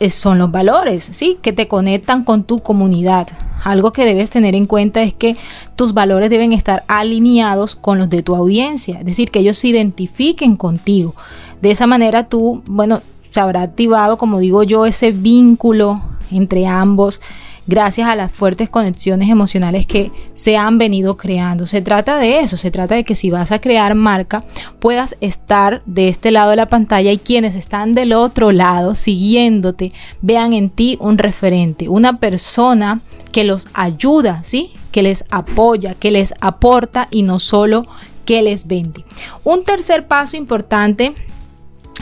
son 0.09 0.39
los 0.39 0.51
valores, 0.51 1.05
¿sí? 1.05 1.39
Que 1.43 1.53
te 1.53 1.69
conectan 1.69 2.25
con 2.25 2.45
tu 2.45 2.61
comunidad. 2.61 3.29
Algo 3.65 3.93
que 3.93 4.07
debes 4.07 4.31
tener 4.31 4.55
en 4.55 4.67
cuenta 4.67 5.03
es 5.03 5.13
que 5.15 5.37
tus 5.77 5.93
valores 5.93 6.31
deben 6.31 6.53
estar 6.53 6.85
alineados 6.89 7.77
con 7.77 7.99
los 7.99 8.11
de 8.11 8.23
tu 8.23 8.35
audiencia, 8.35 9.01
es 9.01 9.05
decir, 9.05 9.31
que 9.31 9.41
ellos 9.41 9.59
se 9.59 9.69
identifiquen 9.69 10.57
contigo. 10.57 11.15
De 11.63 11.71
esa 11.71 11.87
manera 11.87 12.29
tú, 12.29 12.63
bueno, 12.67 13.01
se 13.31 13.41
habrá 13.41 13.63
activado, 13.63 14.19
como 14.19 14.41
digo 14.41 14.63
yo, 14.63 14.85
ese 14.85 15.13
vínculo 15.13 16.03
entre 16.31 16.67
ambos 16.67 17.21
gracias 17.67 18.09
a 18.09 18.17
las 18.17 18.33
fuertes 18.33 18.69
conexiones 18.69 19.29
emocionales 19.31 19.87
que 19.87 20.11
se 20.35 20.57
han 20.57 20.79
venido 20.79 21.17
creando. 21.17 21.67
Se 21.67 21.81
trata 21.81 22.19
de 22.19 22.41
eso, 22.41 22.57
se 22.57 22.71
trata 22.71 22.97
de 22.97 23.05
que 23.05 23.15
si 23.15 23.31
vas 23.31 23.53
a 23.53 23.61
crear 23.61 23.95
marca, 23.95 24.43
puedas 24.81 25.17
estar 25.21 25.83
de 25.87 26.09
este 26.09 26.31
lado 26.31 26.51
de 26.51 26.57
la 26.57 26.67
pantalla 26.67 27.13
y 27.13 27.19
quienes 27.19 27.55
están 27.55 27.95
del 27.95 28.13
otro 28.13 28.53
lado 28.53 28.95
siguiéndote 28.95 29.93
vean 30.21 30.53
en 30.53 30.71
ti 30.71 30.97
un 31.01 31.19
referente, 31.19 31.89
una 31.89 32.19
persona 32.19 33.01
que 33.31 33.45
los 33.45 33.69
ayuda, 33.73 34.43
¿sí? 34.43 34.73
Que 34.91 35.03
les 35.03 35.25
apoya, 35.31 35.95
que 35.95 36.11
les 36.11 36.35
aporta 36.41 37.09
y 37.11 37.23
no 37.23 37.39
solo 37.39 37.87
que 38.25 38.43
les 38.43 38.67
vende. 38.67 39.05
Un 39.45 39.65
tercer 39.65 40.07
paso 40.07 40.37
importante 40.37 41.15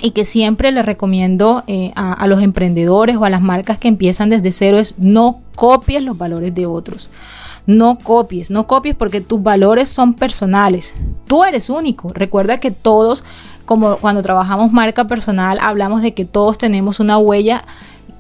y 0.03 0.13
que 0.13 0.25
siempre 0.25 0.73
le 0.73 0.83
recomiendo 0.83 1.63
eh, 1.67 1.93
a, 1.95 2.27
los 2.27 2.43
emprendedores 2.43 3.17
o 3.17 3.25
a 3.25 3.31
las 3.31 3.43
marcas 3.43 3.79
que 3.79 3.89
empiezan 3.89 4.31
desde 4.31 4.53
cero 4.53 4.79
es 4.79 4.99
no 4.99 5.41
copies 5.55 6.03
los 6.03 6.17
valores 6.17 6.55
de 6.55 6.67
otros. 6.67 7.09
No 7.67 7.99
copies, 7.99 8.51
no 8.51 8.67
copies 8.67 8.97
porque 8.97 9.21
tus 9.21 9.43
valores 9.43 9.89
son 9.89 10.15
personales. 10.15 10.95
Tú 11.27 11.45
eres 11.45 11.69
único. 11.71 12.11
Recuerda 12.13 12.59
que 12.59 12.71
todos, 12.71 13.23
como 13.67 13.97
cuando 13.97 14.23
trabajamos 14.23 14.73
marca 14.73 15.07
personal, 15.07 15.59
hablamos 15.61 16.03
de 16.03 16.15
que 16.15 16.25
todos 16.25 16.59
tenemos 16.59 17.01
una 17.01 17.19
huella 17.19 17.65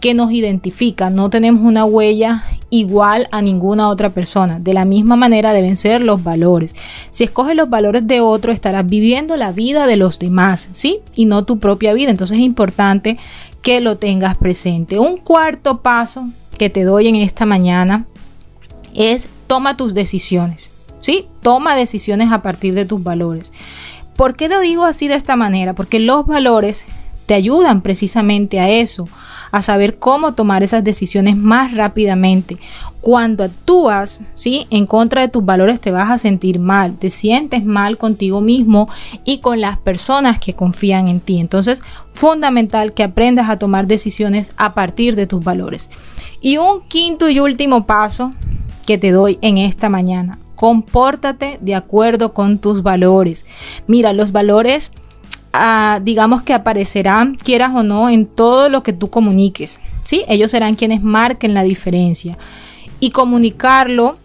que 0.00 0.14
nos 0.14 0.32
identifica. 0.32 1.10
No 1.10 1.30
tenemos 1.30 1.62
una 1.62 1.84
huella 1.84 2.42
igual 2.70 3.28
a 3.32 3.42
ninguna 3.42 3.88
otra 3.88 4.10
persona. 4.10 4.58
De 4.58 4.72
la 4.72 4.84
misma 4.84 5.16
manera 5.16 5.52
deben 5.52 5.76
ser 5.76 6.00
los 6.00 6.24
valores. 6.24 6.74
Si 7.10 7.24
escoges 7.24 7.54
los 7.54 7.68
valores 7.68 8.06
de 8.06 8.20
otro, 8.20 8.52
estarás 8.52 8.86
viviendo 8.86 9.36
la 9.36 9.52
vida 9.52 9.86
de 9.86 9.96
los 9.96 10.18
demás, 10.18 10.70
¿sí? 10.72 11.00
Y 11.14 11.26
no 11.26 11.44
tu 11.44 11.58
propia 11.58 11.92
vida. 11.92 12.10
Entonces 12.10 12.38
es 12.38 12.44
importante 12.44 13.18
que 13.62 13.80
lo 13.80 13.96
tengas 13.96 14.36
presente. 14.36 14.98
Un 14.98 15.18
cuarto 15.18 15.82
paso 15.82 16.28
que 16.56 16.70
te 16.70 16.84
doy 16.84 17.08
en 17.08 17.16
esta 17.16 17.44
mañana 17.44 18.06
es 18.94 19.28
toma 19.46 19.76
tus 19.76 19.94
decisiones, 19.94 20.70
¿sí? 21.00 21.26
Toma 21.42 21.76
decisiones 21.76 22.32
a 22.32 22.42
partir 22.42 22.74
de 22.74 22.86
tus 22.86 23.02
valores. 23.02 23.52
¿Por 24.16 24.36
qué 24.36 24.48
lo 24.48 24.60
digo 24.60 24.84
así 24.84 25.08
de 25.08 25.14
esta 25.14 25.36
manera? 25.36 25.74
Porque 25.74 25.98
los 26.00 26.26
valores 26.26 26.86
te 27.30 27.34
ayudan 27.34 27.80
precisamente 27.80 28.58
a 28.58 28.70
eso, 28.70 29.06
a 29.52 29.62
saber 29.62 30.00
cómo 30.00 30.34
tomar 30.34 30.64
esas 30.64 30.82
decisiones 30.82 31.36
más 31.36 31.72
rápidamente. 31.76 32.58
Cuando 33.00 33.44
actúas, 33.44 34.20
¿sí? 34.34 34.66
En 34.70 34.84
contra 34.84 35.22
de 35.22 35.28
tus 35.28 35.44
valores 35.44 35.80
te 35.80 35.92
vas 35.92 36.10
a 36.10 36.18
sentir 36.18 36.58
mal, 36.58 36.98
te 36.98 37.08
sientes 37.08 37.64
mal 37.64 37.98
contigo 37.98 38.40
mismo 38.40 38.88
y 39.24 39.38
con 39.38 39.60
las 39.60 39.78
personas 39.78 40.40
que 40.40 40.54
confían 40.54 41.06
en 41.06 41.20
ti. 41.20 41.38
Entonces, 41.38 41.84
fundamental 42.12 42.94
que 42.94 43.04
aprendas 43.04 43.48
a 43.48 43.60
tomar 43.60 43.86
decisiones 43.86 44.52
a 44.56 44.74
partir 44.74 45.14
de 45.14 45.28
tus 45.28 45.44
valores. 45.44 45.88
Y 46.40 46.56
un 46.56 46.80
quinto 46.88 47.30
y 47.30 47.38
último 47.38 47.86
paso 47.86 48.32
que 48.88 48.98
te 48.98 49.12
doy 49.12 49.38
en 49.40 49.56
esta 49.58 49.88
mañana. 49.88 50.40
Compórtate 50.56 51.58
de 51.60 51.76
acuerdo 51.76 52.34
con 52.34 52.58
tus 52.58 52.82
valores. 52.82 53.46
Mira, 53.86 54.12
los 54.14 54.32
valores 54.32 54.90
digamos 56.02 56.42
que 56.42 56.54
aparecerán, 56.54 57.34
quieras 57.34 57.72
o 57.74 57.82
no, 57.82 58.08
en 58.08 58.26
todo 58.26 58.68
lo 58.68 58.82
que 58.82 58.92
tú 58.92 59.10
comuniques. 59.10 59.80
¿sí? 60.04 60.24
Ellos 60.28 60.50
serán 60.50 60.76
quienes 60.76 61.02
marquen 61.02 61.54
la 61.54 61.62
diferencia. 61.62 62.38
Y 63.00 63.10
comunicarlo 63.10 64.18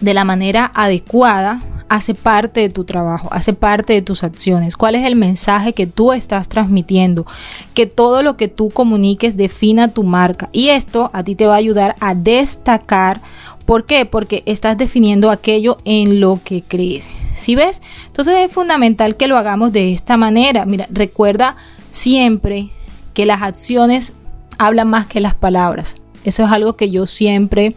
de 0.00 0.14
la 0.14 0.24
manera 0.24 0.70
adecuada 0.74 1.60
hace 1.88 2.14
parte 2.14 2.60
de 2.60 2.70
tu 2.70 2.84
trabajo, 2.84 3.28
hace 3.32 3.52
parte 3.52 3.92
de 3.92 4.00
tus 4.00 4.24
acciones. 4.24 4.76
¿Cuál 4.76 4.94
es 4.94 5.04
el 5.04 5.14
mensaje 5.14 5.74
que 5.74 5.86
tú 5.86 6.14
estás 6.14 6.48
transmitiendo? 6.48 7.26
Que 7.74 7.84
todo 7.84 8.22
lo 8.22 8.38
que 8.38 8.48
tú 8.48 8.70
comuniques 8.70 9.36
defina 9.36 9.88
tu 9.88 10.02
marca. 10.02 10.48
Y 10.52 10.70
esto 10.70 11.10
a 11.12 11.22
ti 11.22 11.34
te 11.34 11.44
va 11.44 11.52
a 11.52 11.58
ayudar 11.58 11.96
a 12.00 12.14
destacar 12.14 13.20
¿Por 13.64 13.86
qué? 13.86 14.06
Porque 14.06 14.42
estás 14.46 14.76
definiendo 14.76 15.30
aquello 15.30 15.78
en 15.84 16.20
lo 16.20 16.40
que 16.42 16.62
crees. 16.62 17.08
¿Sí 17.34 17.54
ves? 17.54 17.82
Entonces 18.06 18.34
es 18.38 18.52
fundamental 18.52 19.16
que 19.16 19.28
lo 19.28 19.36
hagamos 19.36 19.72
de 19.72 19.92
esta 19.92 20.16
manera. 20.16 20.66
Mira, 20.66 20.86
recuerda 20.90 21.56
siempre 21.90 22.70
que 23.14 23.26
las 23.26 23.42
acciones 23.42 24.14
hablan 24.58 24.88
más 24.88 25.06
que 25.06 25.20
las 25.20 25.34
palabras. 25.34 25.96
Eso 26.24 26.44
es 26.44 26.50
algo 26.50 26.76
que 26.76 26.90
yo 26.90 27.06
siempre 27.06 27.74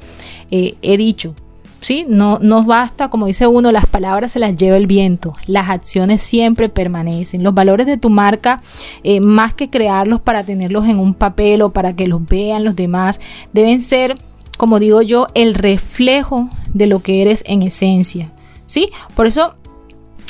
eh, 0.52 0.76
he 0.82 0.98
dicho. 0.98 1.36
¿Sí? 1.82 2.04
No 2.08 2.40
nos 2.40 2.66
basta, 2.66 3.10
como 3.10 3.28
dice 3.28 3.46
uno, 3.46 3.72
las 3.72 3.86
palabras 3.86 4.32
se 4.32 4.40
las 4.40 4.56
lleva 4.56 4.76
el 4.76 4.88
viento, 4.88 5.36
las 5.46 5.70
acciones 5.70 6.24
siempre 6.24 6.68
permanecen. 6.68 7.44
Los 7.44 7.54
valores 7.54 7.86
de 7.86 7.98
tu 7.98 8.10
marca, 8.10 8.60
eh, 9.04 9.20
más 9.20 9.54
que 9.54 9.70
crearlos 9.70 10.20
para 10.20 10.44
tenerlos 10.44 10.88
en 10.88 10.98
un 10.98 11.14
papel 11.14 11.62
o 11.62 11.70
para 11.70 11.96
que 11.96 12.08
los 12.08 12.26
vean 12.26 12.64
los 12.64 12.76
demás, 12.76 13.22
deben 13.54 13.82
ser 13.82 14.18
como 14.58 14.80
digo 14.80 15.02
yo, 15.02 15.28
el 15.34 15.54
reflejo 15.54 16.50
de 16.74 16.88
lo 16.88 17.02
que 17.02 17.22
eres 17.22 17.44
en 17.48 17.62
esencia. 17.62 18.32
¿Sí? 18.68 18.90
Por 19.16 19.28
eso 19.28 19.54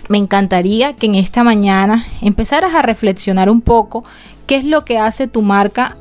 me 0.09 0.17
encantaría 0.17 0.95
que 0.95 1.07
en 1.07 1.15
esta 1.15 1.43
mañana 1.43 2.05
empezaras 2.21 2.75
a 2.75 2.81
reflexionar 2.81 3.49
un 3.49 3.61
poco 3.61 4.03
qué 4.45 4.57
es 4.57 4.63
lo 4.63 4.85
que 4.85 4.97
hace 4.97 5.27
tu 5.27 5.41
marca 5.41 5.97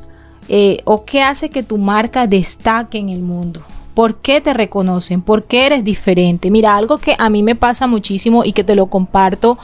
eh, 0.49 0.79
o 0.85 1.05
qué 1.05 1.23
hace 1.23 1.49
que 1.49 1.63
tu 1.63 1.79
marca 1.79 2.27
destaque 2.27 2.99
en 2.99 3.09
el 3.09 3.21
mundo. 3.21 3.63
¿Por 3.95 4.17
qué 4.17 4.41
te 4.41 4.53
reconocen? 4.53 5.23
¿Por 5.23 5.45
qué 5.45 5.67
eres 5.67 5.85
diferente? 5.85 6.51
Mira, 6.51 6.77
algo 6.77 6.99
que 6.99 7.15
a 7.19 7.31
mí 7.31 7.43
me 7.43 7.55
pasa 7.55 7.87
muchísimo 7.87 8.45
y 8.45 8.53
que 8.53 8.65
te 8.65 8.75
lo 8.75 8.87
comparto 8.87 9.57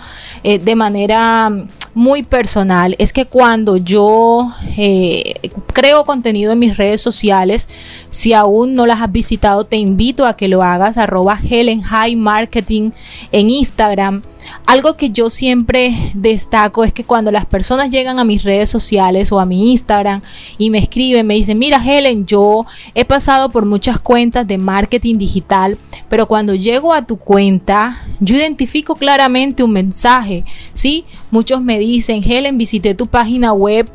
eh, 0.45 0.59
de 0.59 0.75
manera 0.77 1.51
muy 1.95 2.23
personal 2.23 2.95
es 2.99 3.12
que 3.12 3.27
cuando 3.27 3.77
yo 3.77 4.53
eh, 4.77 5.35
creo 5.73 6.05
contenido 6.05 6.53
en 6.53 6.59
mis 6.61 6.77
redes 6.77 7.01
sociales, 7.01 7.69
si 8.09 8.33
aún 8.33 8.75
no 8.75 8.87
las 8.87 9.01
has 9.01 9.11
visitado, 9.11 9.64
te 9.64 9.77
invito 9.77 10.27
a 10.27 10.37
que 10.37 10.49
lo 10.49 10.62
hagas, 10.62 10.99
arroba 10.99 11.38
Helen 11.43 11.83
High 11.83 12.16
Marketing 12.16 12.93
en 13.33 13.51
Instagram. 13.51 14.23
Algo 14.67 14.97
que 14.97 15.11
yo 15.11 15.31
siempre 15.31 15.95
destaco 16.15 16.85
es 16.85 16.93
que 16.93 17.05
cuando 17.05 17.31
las 17.31 17.47
personas 17.47 17.91
llegan 17.91 18.19
a 18.19 18.25
mis 18.25 18.45
redes 18.45 18.69
sociales 18.69 19.33
o 19.33 19.41
a 19.41 19.47
mi 19.47 19.73
Instagram 19.73 20.23
y 20.59 20.71
me 20.71 20.79
escriben, 20.79 21.27
me 21.27 21.35
dicen, 21.35 21.59
mira 21.59 21.83
Helen, 21.85 22.27
yo 22.27 22.67
he 22.95 23.05
pasado 23.05 23.51
por 23.51 23.67
muchas 23.67 23.99
cuentas 23.99 24.47
de 24.47 24.59
marketing 24.59 25.19
digital, 25.19 25.77
pero 26.09 26.27
cuando 26.27 26.55
llego 26.55 26.93
a 26.93 27.07
tu 27.07 27.17
cuenta, 27.17 27.99
yo 28.21 28.37
identifico 28.37 28.95
claramente 28.95 29.63
un 29.63 29.73
mensaje, 29.73 30.45
¿sí? 30.75 31.05
Muchos 31.31 31.61
me 31.63 31.79
dicen, 31.79 32.23
Helen, 32.25 32.59
visité 32.59 32.95
tu 32.95 33.07
página 33.07 33.53
web 33.53 33.91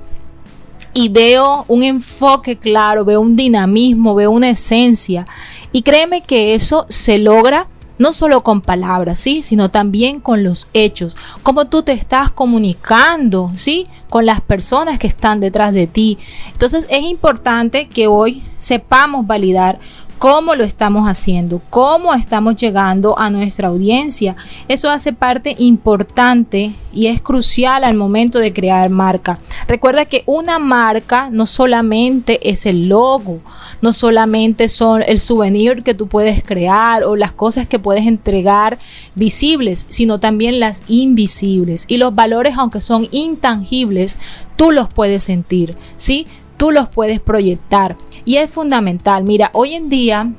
y 0.94 1.10
veo 1.10 1.66
un 1.68 1.84
enfoque 1.84 2.58
claro, 2.58 3.04
veo 3.04 3.20
un 3.20 3.36
dinamismo, 3.36 4.16
veo 4.16 4.32
una 4.32 4.50
esencia. 4.50 5.26
Y 5.74 5.82
créeme 5.82 6.22
que 6.22 6.56
eso 6.56 6.86
se 6.90 7.18
logra 7.18 7.68
no 7.98 8.14
solo 8.14 8.44
con 8.44 8.62
palabras, 8.62 9.20
¿sí? 9.20 9.42
Sino 9.42 9.70
también 9.70 10.20
con 10.20 10.44
los 10.44 10.70
hechos, 10.74 11.16
cómo 11.44 11.66
tú 11.66 11.84
te 11.84 11.94
estás 11.94 12.32
comunicando, 12.32 13.52
¿sí? 13.56 13.88
Con 14.10 14.26
las 14.26 14.42
personas 14.42 15.00
que 15.00 15.08
están 15.08 15.40
detrás 15.40 15.74
de 15.74 15.88
ti. 15.88 16.18
Entonces 16.52 16.86
es 16.90 17.04
importante 17.04 17.88
que 17.88 18.08
hoy 18.08 18.44
sepamos 18.58 19.28
validar 19.28 19.80
cómo 20.18 20.56
lo 20.56 20.64
estamos 20.64 21.08
haciendo, 21.08 21.62
cómo 21.70 22.14
estamos 22.14 22.56
llegando 22.56 23.18
a 23.18 23.30
nuestra 23.30 23.68
audiencia. 23.68 24.36
Eso 24.68 24.90
hace 24.90 25.14
parte 25.14 25.56
importante 25.60 26.74
y 26.94 27.08
es 27.08 27.22
crucial 27.22 27.84
al 27.84 27.96
momento 27.96 28.40
de 28.40 28.54
crear 28.54 28.90
marca. 28.90 29.38
Recuerda 29.68 30.06
que 30.06 30.24
una 30.26 30.60
marca 30.60 31.30
no 31.30 31.46
solamente 31.46 32.50
es 32.50 32.66
el 32.66 32.88
logo, 32.88 33.42
no 33.82 33.94
solamente 33.94 34.70
son 34.70 35.04
el 35.06 35.20
souvenir 35.20 35.84
que 35.84 35.94
tú 35.94 36.08
puedes 36.08 36.44
crear 36.44 37.04
o 37.04 37.16
las 37.16 37.34
cosas 37.34 37.68
que 37.68 37.80
puedes 37.80 38.08
entregar 38.08 38.80
visibles, 39.16 39.86
sino 39.90 40.20
también 40.20 40.60
las 40.60 40.84
invisibles. 40.88 41.86
Y 41.88 41.98
los 41.98 42.16
valores, 42.16 42.56
aunque 42.58 42.82
son 42.82 43.08
intangibles, 43.12 44.18
tú 44.56 44.72
los 44.72 44.88
puedes 44.88 45.24
sentir, 45.24 45.76
¿sí? 45.98 46.28
Tú 46.58 46.72
los 46.72 46.90
puedes 46.90 47.20
proyectar. 47.20 47.96
Y 48.24 48.38
es 48.38 48.50
fundamental. 48.50 49.24
Mira, 49.24 49.50
hoy 49.54 49.74
en 49.74 49.90
día 49.90 50.34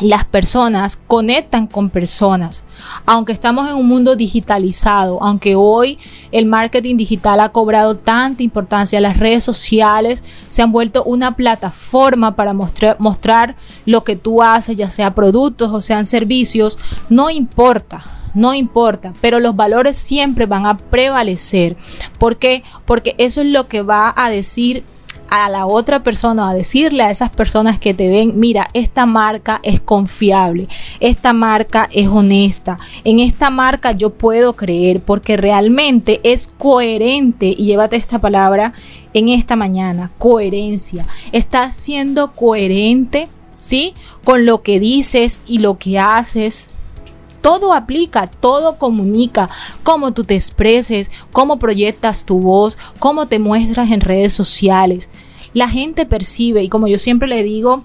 las 0.00 0.24
personas 0.24 0.96
conectan 0.96 1.66
con 1.66 1.90
personas. 1.90 2.64
Aunque 3.06 3.32
estamos 3.32 3.68
en 3.68 3.74
un 3.74 3.86
mundo 3.86 4.16
digitalizado, 4.16 5.22
aunque 5.22 5.54
hoy 5.54 5.98
el 6.32 6.46
marketing 6.46 6.96
digital 6.96 7.40
ha 7.40 7.50
cobrado 7.50 7.96
tanta 7.96 8.42
importancia, 8.42 9.00
las 9.00 9.18
redes 9.18 9.44
sociales 9.44 10.24
se 10.50 10.62
han 10.62 10.72
vuelto 10.72 11.04
una 11.04 11.36
plataforma 11.36 12.34
para 12.34 12.52
mostrar, 12.52 12.96
mostrar 12.98 13.56
lo 13.86 14.02
que 14.02 14.16
tú 14.16 14.42
haces, 14.42 14.76
ya 14.76 14.90
sea 14.90 15.14
productos 15.14 15.70
o 15.72 15.80
sean 15.80 16.04
servicios, 16.04 16.78
no 17.08 17.30
importa 17.30 18.04
no 18.34 18.52
importa, 18.52 19.14
pero 19.20 19.38
los 19.38 19.54
valores 19.54 19.96
siempre 19.96 20.46
van 20.46 20.66
a 20.66 20.76
prevalecer. 20.76 21.76
¿Por 22.18 22.36
qué? 22.36 22.64
Porque 22.84 23.14
eso 23.18 23.40
es 23.40 23.46
lo 23.46 23.68
que 23.68 23.82
va 23.82 24.12
a 24.16 24.28
decir 24.28 24.82
a 25.42 25.48
la 25.48 25.66
otra 25.66 26.04
persona, 26.04 26.48
a 26.48 26.54
decirle 26.54 27.02
a 27.02 27.10
esas 27.10 27.30
personas 27.30 27.80
que 27.80 27.92
te 27.92 28.08
ven, 28.08 28.38
mira, 28.38 28.68
esta 28.72 29.04
marca 29.04 29.58
es 29.64 29.80
confiable, 29.80 30.68
esta 31.00 31.32
marca 31.32 31.88
es 31.92 32.06
honesta, 32.06 32.78
en 33.02 33.18
esta 33.18 33.50
marca 33.50 33.90
yo 33.90 34.10
puedo 34.10 34.52
creer 34.52 35.00
porque 35.00 35.36
realmente 35.36 36.20
es 36.22 36.46
coherente 36.46 37.46
y 37.46 37.66
llévate 37.66 37.96
esta 37.96 38.20
palabra 38.20 38.74
en 39.12 39.28
esta 39.28 39.56
mañana, 39.56 40.12
coherencia. 40.18 41.04
Estás 41.32 41.74
siendo 41.74 42.32
coherente, 42.32 43.28
¿sí? 43.56 43.92
Con 44.22 44.46
lo 44.46 44.62
que 44.62 44.78
dices 44.78 45.40
y 45.48 45.58
lo 45.58 45.78
que 45.78 45.98
haces, 45.98 46.70
todo 47.44 47.74
aplica, 47.74 48.26
todo 48.26 48.78
comunica, 48.78 49.50
cómo 49.82 50.14
tú 50.14 50.24
te 50.24 50.34
expreses, 50.34 51.10
cómo 51.30 51.58
proyectas 51.58 52.24
tu 52.24 52.40
voz, 52.40 52.78
cómo 52.98 53.26
te 53.28 53.38
muestras 53.38 53.90
en 53.90 54.00
redes 54.00 54.32
sociales. 54.32 55.10
La 55.52 55.68
gente 55.68 56.06
percibe 56.06 56.62
y 56.62 56.70
como 56.70 56.88
yo 56.88 56.96
siempre 56.96 57.28
le 57.28 57.42
digo, 57.42 57.84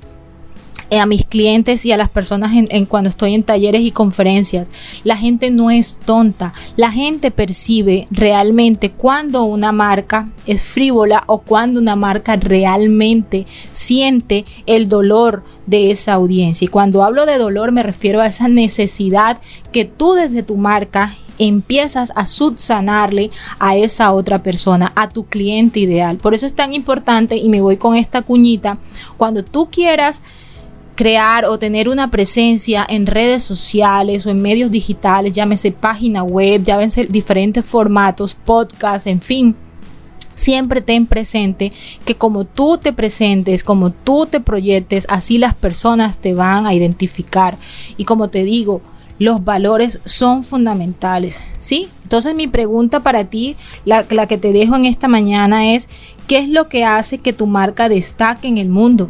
a 0.97 1.05
mis 1.05 1.25
clientes 1.25 1.85
y 1.85 1.91
a 1.91 1.97
las 1.97 2.09
personas 2.09 2.51
en, 2.53 2.85
cuando 2.85 3.09
estoy 3.09 3.35
en 3.35 3.43
talleres 3.43 3.81
y 3.81 3.91
conferencias. 3.91 4.71
La 5.03 5.17
gente 5.17 5.51
no 5.51 5.69
es 5.69 5.97
tonta. 6.05 6.53
La 6.75 6.91
gente 6.91 7.31
percibe 7.31 8.07
realmente 8.11 8.89
cuando 8.89 9.43
una 9.43 9.71
marca 9.71 10.29
es 10.47 10.63
frívola 10.63 11.23
o 11.27 11.39
cuando 11.39 11.79
una 11.79 11.95
marca 11.95 12.35
realmente 12.35 13.45
siente 13.71 14.45
el 14.65 14.89
dolor 14.89 15.43
de 15.65 15.91
esa 15.91 16.13
audiencia. 16.13 16.65
Y 16.65 16.69
cuando 16.69 17.03
hablo 17.03 17.25
de 17.25 17.37
dolor 17.37 17.71
me 17.71 17.83
refiero 17.83 18.21
a 18.21 18.27
esa 18.27 18.47
necesidad 18.47 19.39
que 19.71 19.85
tú 19.85 20.13
desde 20.13 20.43
tu 20.43 20.57
marca 20.57 21.15
empiezas 21.39 22.11
a 22.15 22.27
subsanarle 22.27 23.29
a 23.57 23.75
esa 23.75 24.11
otra 24.11 24.43
persona, 24.43 24.91
a 24.95 25.09
tu 25.09 25.25
cliente 25.25 25.79
ideal. 25.79 26.17
Por 26.17 26.35
eso 26.35 26.45
es 26.45 26.53
tan 26.53 26.73
importante 26.73 27.37
y 27.37 27.49
me 27.49 27.61
voy 27.61 27.77
con 27.77 27.95
esta 27.95 28.21
cuñita, 28.21 28.77
cuando 29.17 29.43
tú 29.43 29.69
quieras 29.71 30.21
crear 30.99 31.45
o 31.45 31.57
tener 31.57 31.87
una 31.87 32.11
presencia 32.11 32.85
en 32.89 33.05
redes 33.05 33.41
sociales 33.41 34.25
o 34.25 34.31
en 34.31 34.41
medios 34.41 34.69
digitales, 34.69 35.31
llámese 35.31 35.71
página 35.71 36.23
web, 36.23 36.61
llámese 36.61 37.05
diferentes 37.05 37.63
formatos, 37.63 38.33
podcast, 38.33 39.07
en 39.07 39.21
fin. 39.21 39.55
Siempre 40.35 40.81
ten 40.81 41.05
presente 41.05 41.71
que 42.03 42.15
como 42.15 42.43
tú 42.43 42.77
te 42.77 42.91
presentes, 42.91 43.63
como 43.63 43.91
tú 43.91 44.25
te 44.25 44.41
proyectes, 44.41 45.05
así 45.07 45.37
las 45.37 45.53
personas 45.53 46.17
te 46.17 46.33
van 46.33 46.67
a 46.67 46.73
identificar. 46.73 47.57
Y 47.95 48.03
como 48.03 48.29
te 48.29 48.43
digo, 48.43 48.81
los 49.19 49.45
valores 49.45 50.01
son 50.03 50.43
fundamentales, 50.43 51.39
¿sí? 51.59 51.87
Entonces 52.03 52.35
mi 52.35 52.49
pregunta 52.49 52.99
para 52.99 53.23
ti, 53.23 53.55
la, 53.85 54.05
la, 54.09 54.27
que 54.27 54.37
te 54.37 54.51
dejo 54.51 54.75
en 54.75 54.83
esta 54.83 55.07
mañana 55.07 55.73
es, 55.75 55.87
¿qué 56.27 56.39
es 56.39 56.49
lo 56.49 56.67
que 56.67 56.83
hace 56.83 57.19
que 57.19 57.31
tu 57.31 57.47
marca 57.47 57.87
destaque 57.87 58.49
en 58.49 58.57
el 58.57 58.67
mundo? 58.67 59.09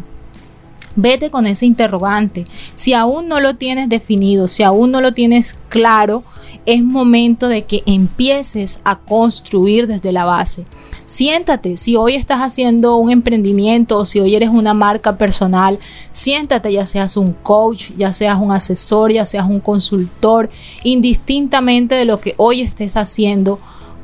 Vete 0.95 1.29
con 1.29 1.45
ese 1.45 1.65
interrogante. 1.65 2.45
Si 2.75 2.93
aún 2.93 3.27
no 3.27 3.39
lo 3.39 3.55
tienes 3.55 3.89
definido, 3.89 4.47
si 4.47 4.63
aún 4.63 4.91
no 4.91 5.01
lo 5.01 5.13
tienes 5.13 5.55
claro, 5.69 6.23
es 6.65 6.83
momento 6.83 7.47
de 7.47 7.65
que 7.65 7.83
empieces 7.85 8.81
a 8.83 8.99
construir 8.99 9.87
desde 9.87 10.11
la 10.11 10.25
base. 10.25 10.65
Siéntate, 11.05 11.77
si 11.77 11.95
hoy 11.95 12.15
estás 12.15 12.39
haciendo 12.39 12.95
un 12.97 13.09
emprendimiento 13.09 13.97
o 13.97 14.05
si 14.05 14.19
hoy 14.19 14.35
eres 14.35 14.49
una 14.49 14.73
marca 14.73 15.17
personal, 15.17 15.79
siéntate, 16.11 16.71
ya 16.71 16.85
seas 16.85 17.17
un 17.17 17.33
coach, 17.33 17.91
ya 17.97 18.13
seas 18.13 18.39
un 18.39 18.51
asesor, 18.51 19.11
ya 19.11 19.25
seas 19.25 19.47
un 19.49 19.59
consultor, 19.59 20.49
indistintamente 20.83 21.95
de 21.95 22.05
lo 22.05 22.19
que 22.19 22.35
hoy 22.37 22.61
estés 22.61 22.97
haciendo 22.97 23.59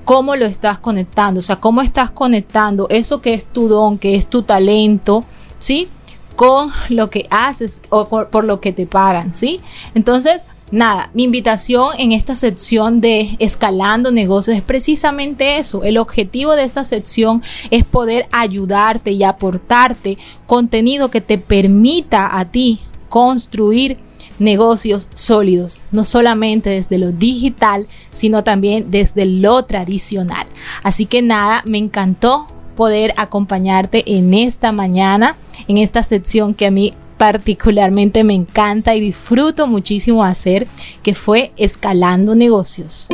cómo 0.05 0.35
lo 0.35 0.45
estás 0.45 0.77
conectando, 0.77 1.39
o 1.39 1.43
sea, 1.43 1.57
cómo 1.57 1.81
estás 1.81 2.11
conectando 2.11 2.87
eso 2.89 3.21
que 3.21 3.33
es 3.33 3.45
tu 3.45 3.67
don, 3.67 3.97
que 3.97 4.15
es 4.15 4.27
tu 4.27 4.43
talento, 4.43 5.25
¿sí? 5.59 5.87
Con 6.35 6.71
lo 6.89 7.09
que 7.09 7.27
haces 7.29 7.81
o 7.89 8.07
por, 8.07 8.43
lo 8.43 8.59
que 8.59 8.71
te 8.71 8.85
pagan, 8.85 9.33
¿sí? 9.33 9.61
Entonces, 9.93 10.45
nada, 10.71 11.09
mi 11.13 11.23
invitación 11.23 11.93
en 11.97 12.11
esta 12.11 12.35
sección 12.35 13.01
de 13.01 13.35
escalando 13.39 14.11
negocios 14.11 14.57
es 14.57 14.63
precisamente 14.63 15.57
eso. 15.57 15.83
El 15.83 15.97
objetivo 15.97 16.55
de 16.55 16.63
esta 16.63 16.85
sección 16.85 17.41
es 17.71 17.83
poder 17.83 18.27
ayudarte 18.31 19.11
y 19.11 19.23
aportarte 19.23 20.17
contenido 20.47 21.09
que 21.09 21.21
te 21.21 21.37
permita 21.37 22.37
a 22.37 22.45
ti 22.45 22.79
construir 23.09 23.97
negocios 24.39 25.07
sólidos, 25.13 25.81
no 25.91 26.03
solamente 26.03 26.69
desde 26.71 26.97
lo 26.97 27.11
digital, 27.11 27.87
sino 28.11 28.43
también 28.43 28.91
desde 28.91 29.25
lo 29.25 29.63
tradicional. 29.63 30.47
Así 30.83 31.05
que 31.05 31.21
nada, 31.21 31.63
me 31.65 31.77
encantó 31.77 32.47
poder 32.75 33.13
acompañarte 33.17 34.03
en 34.05 34.33
esta 34.33 34.71
mañana, 34.71 35.35
en 35.67 35.77
esta 35.77 36.03
sección 36.03 36.53
que 36.53 36.67
a 36.67 36.71
mí 36.71 36.93
particularmente 37.17 38.23
me 38.23 38.33
encanta 38.33 38.95
y 38.95 38.99
disfruto 38.99 39.67
muchísimo 39.67 40.23
hacer, 40.23 40.67
que 41.01 41.13
fue 41.13 41.51
Escalando 41.57 42.35
Negocios. 42.35 43.07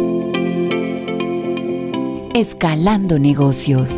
Escalando 2.33 3.19
Negocios. 3.19 3.95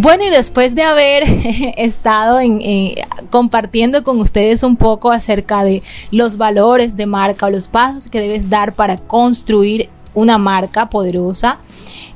Bueno, 0.00 0.22
y 0.24 0.30
después 0.30 0.76
de 0.76 0.82
haber 0.82 1.24
estado 1.76 2.38
en, 2.38 2.60
eh, 2.60 2.94
compartiendo 3.30 4.04
con 4.04 4.20
ustedes 4.20 4.62
un 4.62 4.76
poco 4.76 5.10
acerca 5.10 5.64
de 5.64 5.82
los 6.12 6.36
valores 6.36 6.96
de 6.96 7.06
marca 7.06 7.46
o 7.46 7.50
los 7.50 7.66
pasos 7.66 8.08
que 8.08 8.20
debes 8.20 8.48
dar 8.48 8.74
para 8.74 8.96
construir 8.96 9.90
una 10.18 10.38
marca 10.38 10.90
poderosa. 10.90 11.58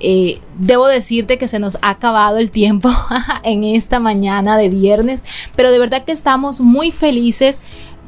Eh, 0.01 0.41
debo 0.59 0.89
decirte 0.89 1.39
que 1.39 1.47
se 1.47 1.61
nos 1.61 1.79
ha 1.81 1.91
acabado 1.91 2.39
el 2.39 2.51
tiempo 2.51 2.91
en 3.45 3.63
esta 3.63 4.01
mañana 4.01 4.57
de 4.57 4.69
viernes, 4.69 5.23
pero 5.55 5.71
de 5.71 5.79
verdad 5.79 6.05
que 6.05 6.13
estamos 6.13 6.61
muy 6.61 6.91
felices 6.91 7.61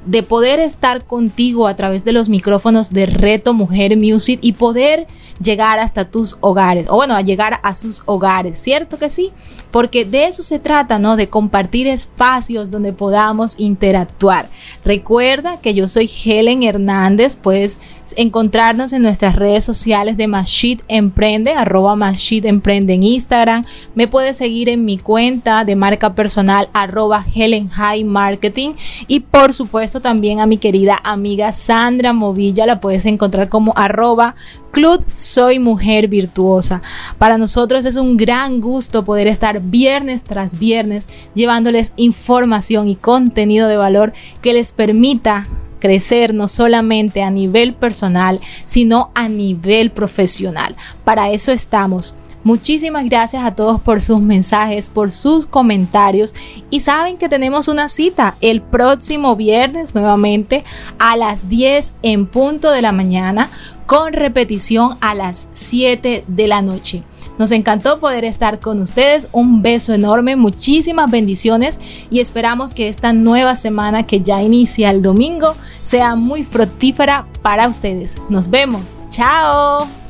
de 0.07 0.23
poder 0.23 0.61
estar 0.61 1.05
contigo 1.05 1.67
a 1.67 1.77
través 1.77 2.05
de 2.05 2.13
los 2.13 2.29
micrófonos 2.29 2.93
de 2.93 3.07
Reto 3.07 3.55
Mujer 3.55 3.97
Music 3.97 4.39
y 4.43 4.53
poder 4.53 5.07
llegar 5.43 5.79
hasta 5.79 6.11
tus 6.11 6.37
hogares, 6.41 6.87
o 6.89 6.97
bueno, 6.97 7.17
a 7.17 7.23
llegar 7.23 7.61
a 7.63 7.75
sus 7.75 8.03
hogares, 8.07 8.59
¿cierto 8.59 8.99
que 8.99 9.11
sí? 9.11 9.33
Porque 9.71 10.05
de 10.05 10.27
eso 10.27 10.43
se 10.43 10.59
trata, 10.59 10.99
¿no? 10.99 11.17
De 11.17 11.29
compartir 11.29 11.87
espacios 11.87 12.71
donde 12.71 12.93
podamos 12.93 13.59
interactuar. 13.59 14.49
Recuerda 14.85 15.61
que 15.61 15.75
yo 15.75 15.89
soy 15.89 16.09
Helen 16.25 16.63
Hernández, 16.63 17.35
puedes 17.35 17.79
encontrarnos 18.17 18.93
en 18.93 19.03
nuestras 19.03 19.35
redes 19.35 19.65
sociales 19.65 20.17
de 20.17 20.29
Mashit 20.29 20.83
Emprende, 20.89 21.53
arroba 21.53 21.97
Mashit 21.97 22.45
Emprende 22.45 22.95
en 22.95 23.03
Instagram, 23.03 23.65
me 23.95 24.07
puedes 24.07 24.37
seguir 24.37 24.69
en 24.69 24.85
mi 24.85 24.99
cuenta 24.99 25.65
de 25.65 25.75
marca 25.75 26.15
personal, 26.15 26.69
arroba 26.73 27.25
Helen 27.35 27.69
High 27.69 28.05
Marketing 28.05 28.73
y 29.09 29.21
por 29.21 29.53
supuesto 29.53 29.94
también 30.01 30.41
a 30.41 30.47
mi 30.47 30.59
querida 30.59 31.01
amiga 31.05 31.53
Sandra 31.53 32.13
Movilla, 32.13 32.67
la 32.67 32.81
puedes 32.81 33.05
encontrar 33.07 33.49
como 33.49 33.73
arroba 33.77 34.35
Club 34.71 35.05
Soy 35.17 35.59
Mujer 35.59 36.09
Virtuosa. 36.09 36.83
Para 37.19 37.39
nosotros 37.39 37.85
es 37.85 37.97
un 37.97 38.17
gran 38.17 38.61
gusto 38.61 39.05
poder 39.05 39.27
estar 39.27 39.61
viernes 39.61 40.25
tras 40.25 40.59
viernes 40.59 41.09
llevándoles 41.35 41.93
información 41.97 42.89
y 42.89 42.97
contenido 42.97 43.69
de 43.69 43.77
valor 43.77 44.13
que 44.43 44.53
les 44.53 44.73
permita 44.73 45.47
crecer 45.79 46.33
no 46.33 46.49
solamente 46.49 47.23
a 47.23 47.31
nivel 47.31 47.75
personal, 47.75 48.41
sino 48.65 49.11
a 49.15 49.29
nivel 49.29 49.91
profesional. 49.91 50.77
Para 51.05 51.31
eso 51.31 51.53
estamos. 51.53 52.15
Muchísimas 52.45 53.07
gracias 53.07 53.43
a 53.43 53.55
todos 53.55 53.81
por 53.81 54.03
sus 54.03 54.21
mensajes, 54.21 54.91
por 54.91 55.11
sus 55.11 55.47
comentarios 55.47 56.35
y 56.71 56.81
saben 56.81 57.17
que 57.17 57.31
tenemos 57.31 57.69
una 57.69 57.89
cita 57.89 58.37
el 58.43 58.61
próximo 58.61 59.35
viernes 59.35 59.95
nuevamente 59.95 60.63
a 60.99 61.17
las 61.17 61.49
10 61.49 61.95
en 62.03 62.27
punto 62.27 62.71
de 62.71 62.83
la 62.83 62.93
mañana 62.93 63.49
con 63.87 64.13
repetición 64.13 64.97
a 65.01 65.15
las 65.15 65.49
7 65.53 66.25
de 66.27 66.47
la 66.47 66.63
noche. 66.63 67.03
Nos 67.39 67.51
encantó 67.51 67.99
poder 67.99 68.25
estar 68.25 68.61
con 68.61 68.81
ustedes. 68.81 69.29
Un 69.33 69.63
beso 69.63 69.93
enorme, 69.93 70.37
muchísimas 70.37 71.11
bendiciones 71.11 71.81
y 72.11 72.21
esperamos 72.21 72.75
que 72.75 72.89
esta 72.89 73.13
nueva 73.13 73.57
semana 73.57 74.07
que 74.07 74.21
ya 74.21 74.43
inicia 74.43 74.91
el 74.91 75.03
domingo 75.03 75.55
sea 75.83 76.15
muy 76.15 76.45
fructífera 76.45 77.27
para 77.43 77.69
ustedes. 77.69 78.19
Nos 78.29 78.49
vemos. 78.51 78.97
Chao. 79.09 80.04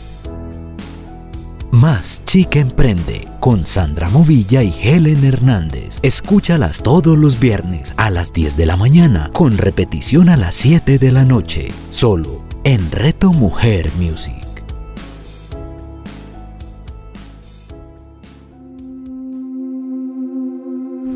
Más 1.75 2.23
Chica 2.25 2.61
Emprende 2.61 3.27
con 3.41 3.65
Sandra 3.65 4.09
Movilla 4.09 4.63
y 4.63 4.73
Helen 4.81 5.25
Hernández. 5.25 5.99
Escúchalas 6.03 6.85
todos 6.85 7.19
los 7.19 7.41
viernes 7.41 7.95
a 7.97 8.11
las 8.11 8.33
10 8.33 8.57
de 8.57 8.67
la 8.67 8.77
mañana 8.77 9.29
con 9.33 9.59
repetición 9.59 10.29
a 10.29 10.37
las 10.37 10.55
7 10.55 11.01
de 11.01 11.11
la 11.11 11.25
noche, 11.25 11.73
solo 11.91 12.45
en 12.63 12.93
Reto 12.93 13.33
Mujer 13.33 13.91
Music. 13.99 14.45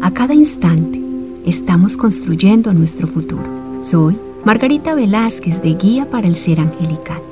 A 0.03 0.11
cada 0.11 0.35
instante 0.35 1.01
estamos 1.47 1.97
construyendo 1.97 2.75
nuestro 2.75 3.07
futuro. 3.07 3.45
Soy 3.81 4.19
Margarita 4.45 4.97
Velázquez 4.97 5.63
de 5.63 5.75
Guía 5.75 6.11
para 6.11 6.27
el 6.27 6.35
Ser 6.35 6.59
Angelical. 6.59 7.28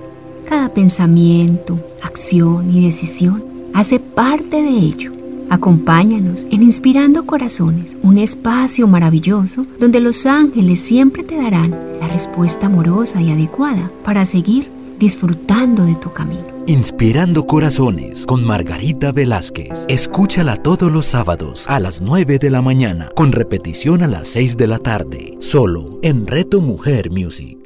Cada 0.49 0.73
pensamiento, 0.73 1.79
acción 2.03 2.75
y 2.75 2.87
decisión 2.87 3.45
hace 3.75 3.99
parte 3.99 4.63
de 4.63 4.71
ello. 4.71 5.13
Acompáñanos 5.51 6.47
en 6.51 6.63
Inspirando 6.63 7.27
Corazones, 7.27 7.97
un 8.03 8.19
espacio 8.19 8.87
maravilloso 8.87 9.67
donde 9.79 10.01
los 10.01 10.25
ángeles 10.27 10.81
siempre 10.81 11.25
te 11.25 11.37
darán 11.37 11.75
la 12.01 12.09
respuesta 12.09 12.67
amorosa 12.67 13.21
y 13.21 13.31
adecuada 13.31 13.91
para 14.05 14.25
seguir 14.25 14.71
disfrutando 14.99 15.85
de 15.85 15.95
tu 15.97 16.13
camino. 16.13 16.45
Inspirando 16.67 17.47
Corazones 17.47 18.27
con 18.27 18.45
Margarita 18.45 19.13
Velázquez. 19.13 19.87
Escúchala 19.89 20.57
todos 20.57 20.91
los 20.91 21.07
sábados 21.07 21.65
a 21.69 21.79
las 21.79 22.01
9 22.01 22.39
de 22.39 22.51
la 22.51 22.63
mañana, 22.63 23.11
con 23.15 23.31
repetición 23.31 24.03
a 24.03 24.09
las 24.09 24.27
6 24.29 24.57
de 24.57 24.67
la 24.67 24.79
tarde, 24.79 25.37
solo 25.41 26.01
en 26.03 26.27
Reto 26.27 26.61
Mujer 26.61 27.11
Music. 27.11 27.66